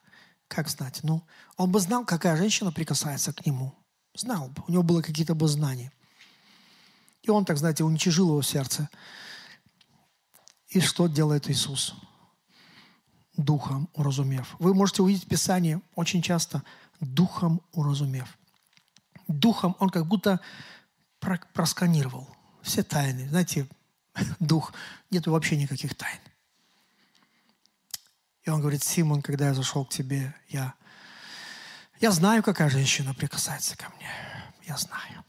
[0.47, 0.99] Как знать?
[1.03, 1.23] Ну,
[1.57, 3.73] он бы знал, какая женщина прикасается к нему.
[4.13, 4.63] Знал бы.
[4.67, 5.91] У него было какие-то бы знания.
[7.23, 8.89] И он, так знаете, уничижил его сердце.
[10.67, 11.95] И что делает Иисус?
[13.35, 14.55] Духом уразумев.
[14.59, 16.61] Вы можете увидеть в Писании очень часто
[16.99, 18.37] духом уразумев.
[19.27, 20.39] Духом он как будто
[21.19, 22.27] просканировал
[22.61, 23.27] все тайны.
[23.29, 23.67] Знаете,
[24.39, 24.73] дух,
[25.11, 26.19] нету вообще никаких тайн.
[28.43, 30.73] И он говорит, Симон, когда я зашел к тебе, я,
[31.99, 34.09] я знаю, какая женщина прикасается ко мне.
[34.63, 35.23] Я знаю.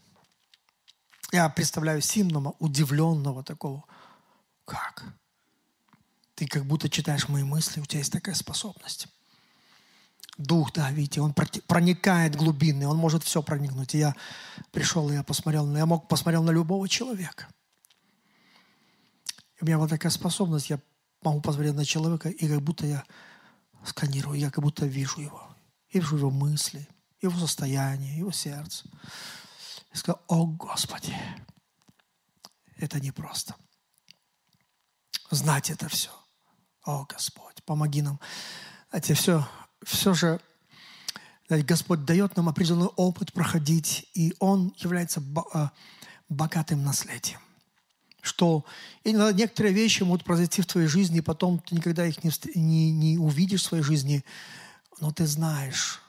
[1.31, 3.85] Я представляю Симона, удивленного такого.
[4.65, 5.05] Как?
[6.35, 9.07] Ты как будто читаешь мои мысли, у тебя есть такая способность.
[10.37, 13.95] Дух, да, видите, он проникает глубины, он может все проникнуть.
[13.95, 14.15] И я
[14.71, 17.47] пришел, и я посмотрел, я мог посмотрел на любого человека.
[19.57, 20.79] И у меня была такая способность, я
[21.21, 23.05] могу посмотреть на человека, и как будто я
[23.85, 25.55] сканирую, я как будто вижу его.
[25.89, 26.85] Я вижу его мысли,
[27.21, 28.89] его состояние, его сердце.
[29.93, 31.15] Я сказал, о Господи,
[32.75, 33.55] это непросто.
[35.31, 36.11] Знать это все.
[36.83, 38.19] О Господь, помоги нам.
[38.89, 39.47] Знаете, все,
[39.85, 40.39] все же
[41.49, 45.23] Господь дает нам определенный опыт проходить, и Он является
[45.53, 45.71] а,
[46.27, 47.39] богатым наследием
[48.25, 48.65] что
[49.03, 52.91] иногда некоторые вещи могут произойти в твоей жизни, и потом ты никогда их не, не,
[52.91, 54.25] не увидишь в своей жизни,
[54.99, 56.01] но ты знаешь,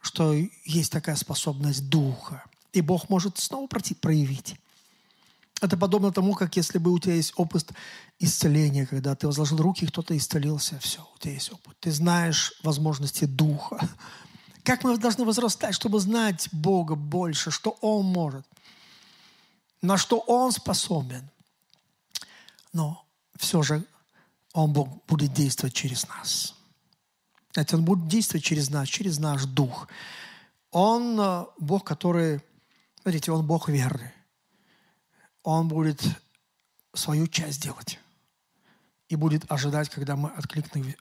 [0.00, 0.34] что
[0.64, 4.54] есть такая способность Духа, и Бог может снова проявить.
[5.62, 7.72] Это подобно тому, как если бы у тебя есть опыт
[8.18, 11.76] исцеления, когда ты возложил руки, кто-то исцелился, все, у тебя есть опыт.
[11.80, 13.88] Ты знаешь возможности Духа.
[14.64, 18.44] Как мы должны возрастать, чтобы знать Бога больше, что Он может–
[19.82, 21.30] на что Он способен.
[22.72, 23.04] Но
[23.38, 23.84] все же
[24.52, 26.54] Он Бог будет действовать через нас.
[27.54, 29.88] Это Он будет действовать через нас, через наш дух.
[30.70, 32.40] Он э, Бог, который,
[33.00, 34.12] смотрите, Он Бог верный.
[35.46, 36.02] Он будет
[36.92, 37.98] свою часть делать.
[39.08, 40.30] И будет ожидать, когда мы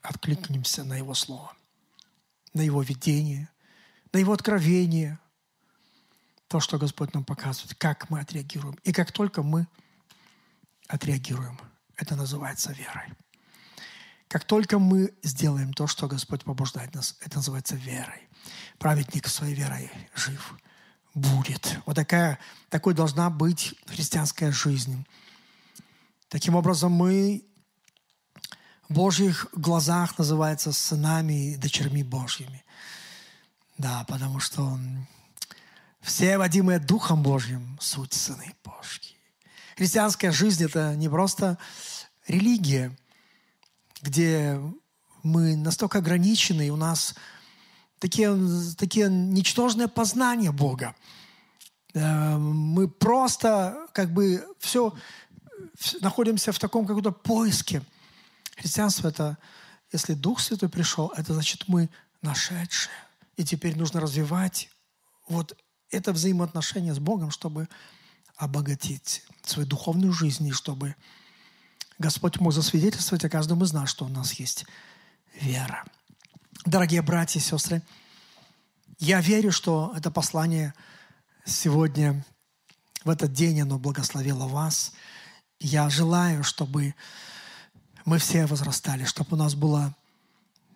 [0.04, 1.52] откликнемся на Его Слово,
[2.54, 3.50] на Его видение,
[4.14, 5.20] на Его откровение–
[6.48, 8.76] то, что Господь нам показывает, как мы отреагируем.
[8.84, 9.68] И как только мы
[10.88, 11.60] отреагируем,
[11.96, 13.14] это называется верой.
[14.28, 18.28] Как только мы сделаем то, что Господь побуждает нас, это называется верой.
[18.78, 20.56] Праведник своей верой жив
[21.16, 21.80] будет.
[21.86, 22.38] Вот такая,
[22.70, 25.07] такой должна быть христианская жизнь.
[26.28, 27.43] Таким образом, мы
[28.89, 32.63] в Божьих глазах называются сынами и дочерьми Божьими.
[33.78, 34.78] Да, потому что
[36.01, 39.18] все, водимые Духом Божьим, суть сыны Божьи.
[39.76, 41.57] Христианская жизнь– это не просто
[42.28, 42.95] религия,
[44.01, 44.59] где
[45.24, 47.16] мы настолько ограничены, и у нас
[48.00, 48.38] такие,
[48.78, 50.96] такие ничтожные познания Бога.
[51.93, 54.93] Э, мы просто как бы все
[56.02, 57.82] находимся в таком каком-то поиске.
[58.58, 59.38] Христианство– это,
[59.91, 61.89] если Дух Святой пришел, это значит мы
[62.22, 62.93] нашедшие.
[63.38, 64.70] И теперь нужно развивать
[65.28, 65.58] вот
[65.89, 67.68] это взаимоотношения с Богом, чтобы
[68.38, 70.96] обогатить свою духовную жизнь, и чтобы
[72.00, 74.66] Господь мог засвидетельствовать о каждом из нас, что у нас есть
[75.39, 75.86] вера.
[76.66, 77.84] Дорогие братья и сестры,
[78.97, 80.74] я верю, что это послание
[81.45, 82.26] сегодня
[83.03, 84.91] в этот день оно благословило вас.
[85.59, 86.95] Я желаю, чтобы
[88.03, 89.95] мы все возрастали, чтобы у нас было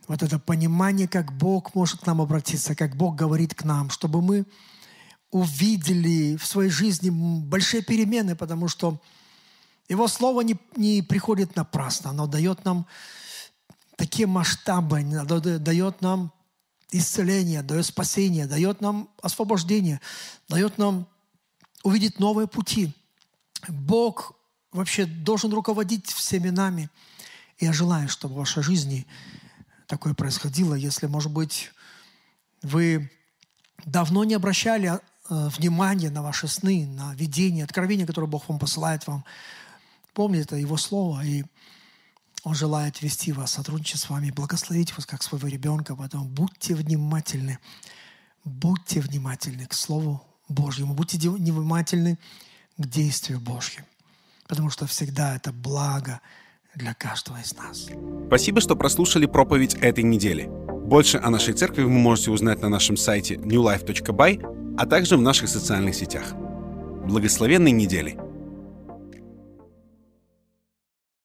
[0.08, 4.22] вот это понимание, как Бог может к нам обратиться, как Бог говорит к нам, чтобы
[4.22, 4.46] мы
[5.32, 9.02] увидели в своей жизни большие перемены, потому что
[9.88, 12.12] Его Слово не, не приходит напрасно.
[12.12, 12.86] Оно дает нам
[14.00, 16.32] такие масштабы, дает нам
[16.90, 20.00] исцеление, дает спасение, дает нам освобождение,
[20.48, 21.06] дает нам
[21.84, 22.94] увидеть новые пути.
[23.68, 24.32] Бог
[24.72, 26.90] вообще должен руководить всеми нами.
[27.58, 29.06] И я желаю, чтобы в вашей жизни
[29.86, 30.76] такое происходило.
[30.76, 31.72] Если, может быть,
[32.62, 33.12] вы
[33.86, 39.06] давно не обращали э, внимания на ваши сны, на видение, откровение, которое Бог вам посылает
[39.08, 39.26] вам,
[40.14, 41.44] помните это Его Слово, и
[42.44, 45.96] Он желает вести вас, сотрудничать с вами, благословить вас, как своего ребенка.
[45.96, 47.60] Поэтому будьте внимательны,
[48.46, 52.18] будьте внимательны к Слову Божьему, будьте внимательны
[52.78, 53.86] к действию Божьему,
[54.48, 56.22] потому что всегда это благо
[56.76, 57.90] для каждого из нас.
[58.28, 60.50] Спасибо, что прослушали проповедь этой недели.
[60.86, 65.50] Больше о нашей церкви вы можете узнать на нашем сайте newlife.by, а также в наших
[65.50, 66.34] социальных сетях.
[67.06, 68.29] Благословенной недели!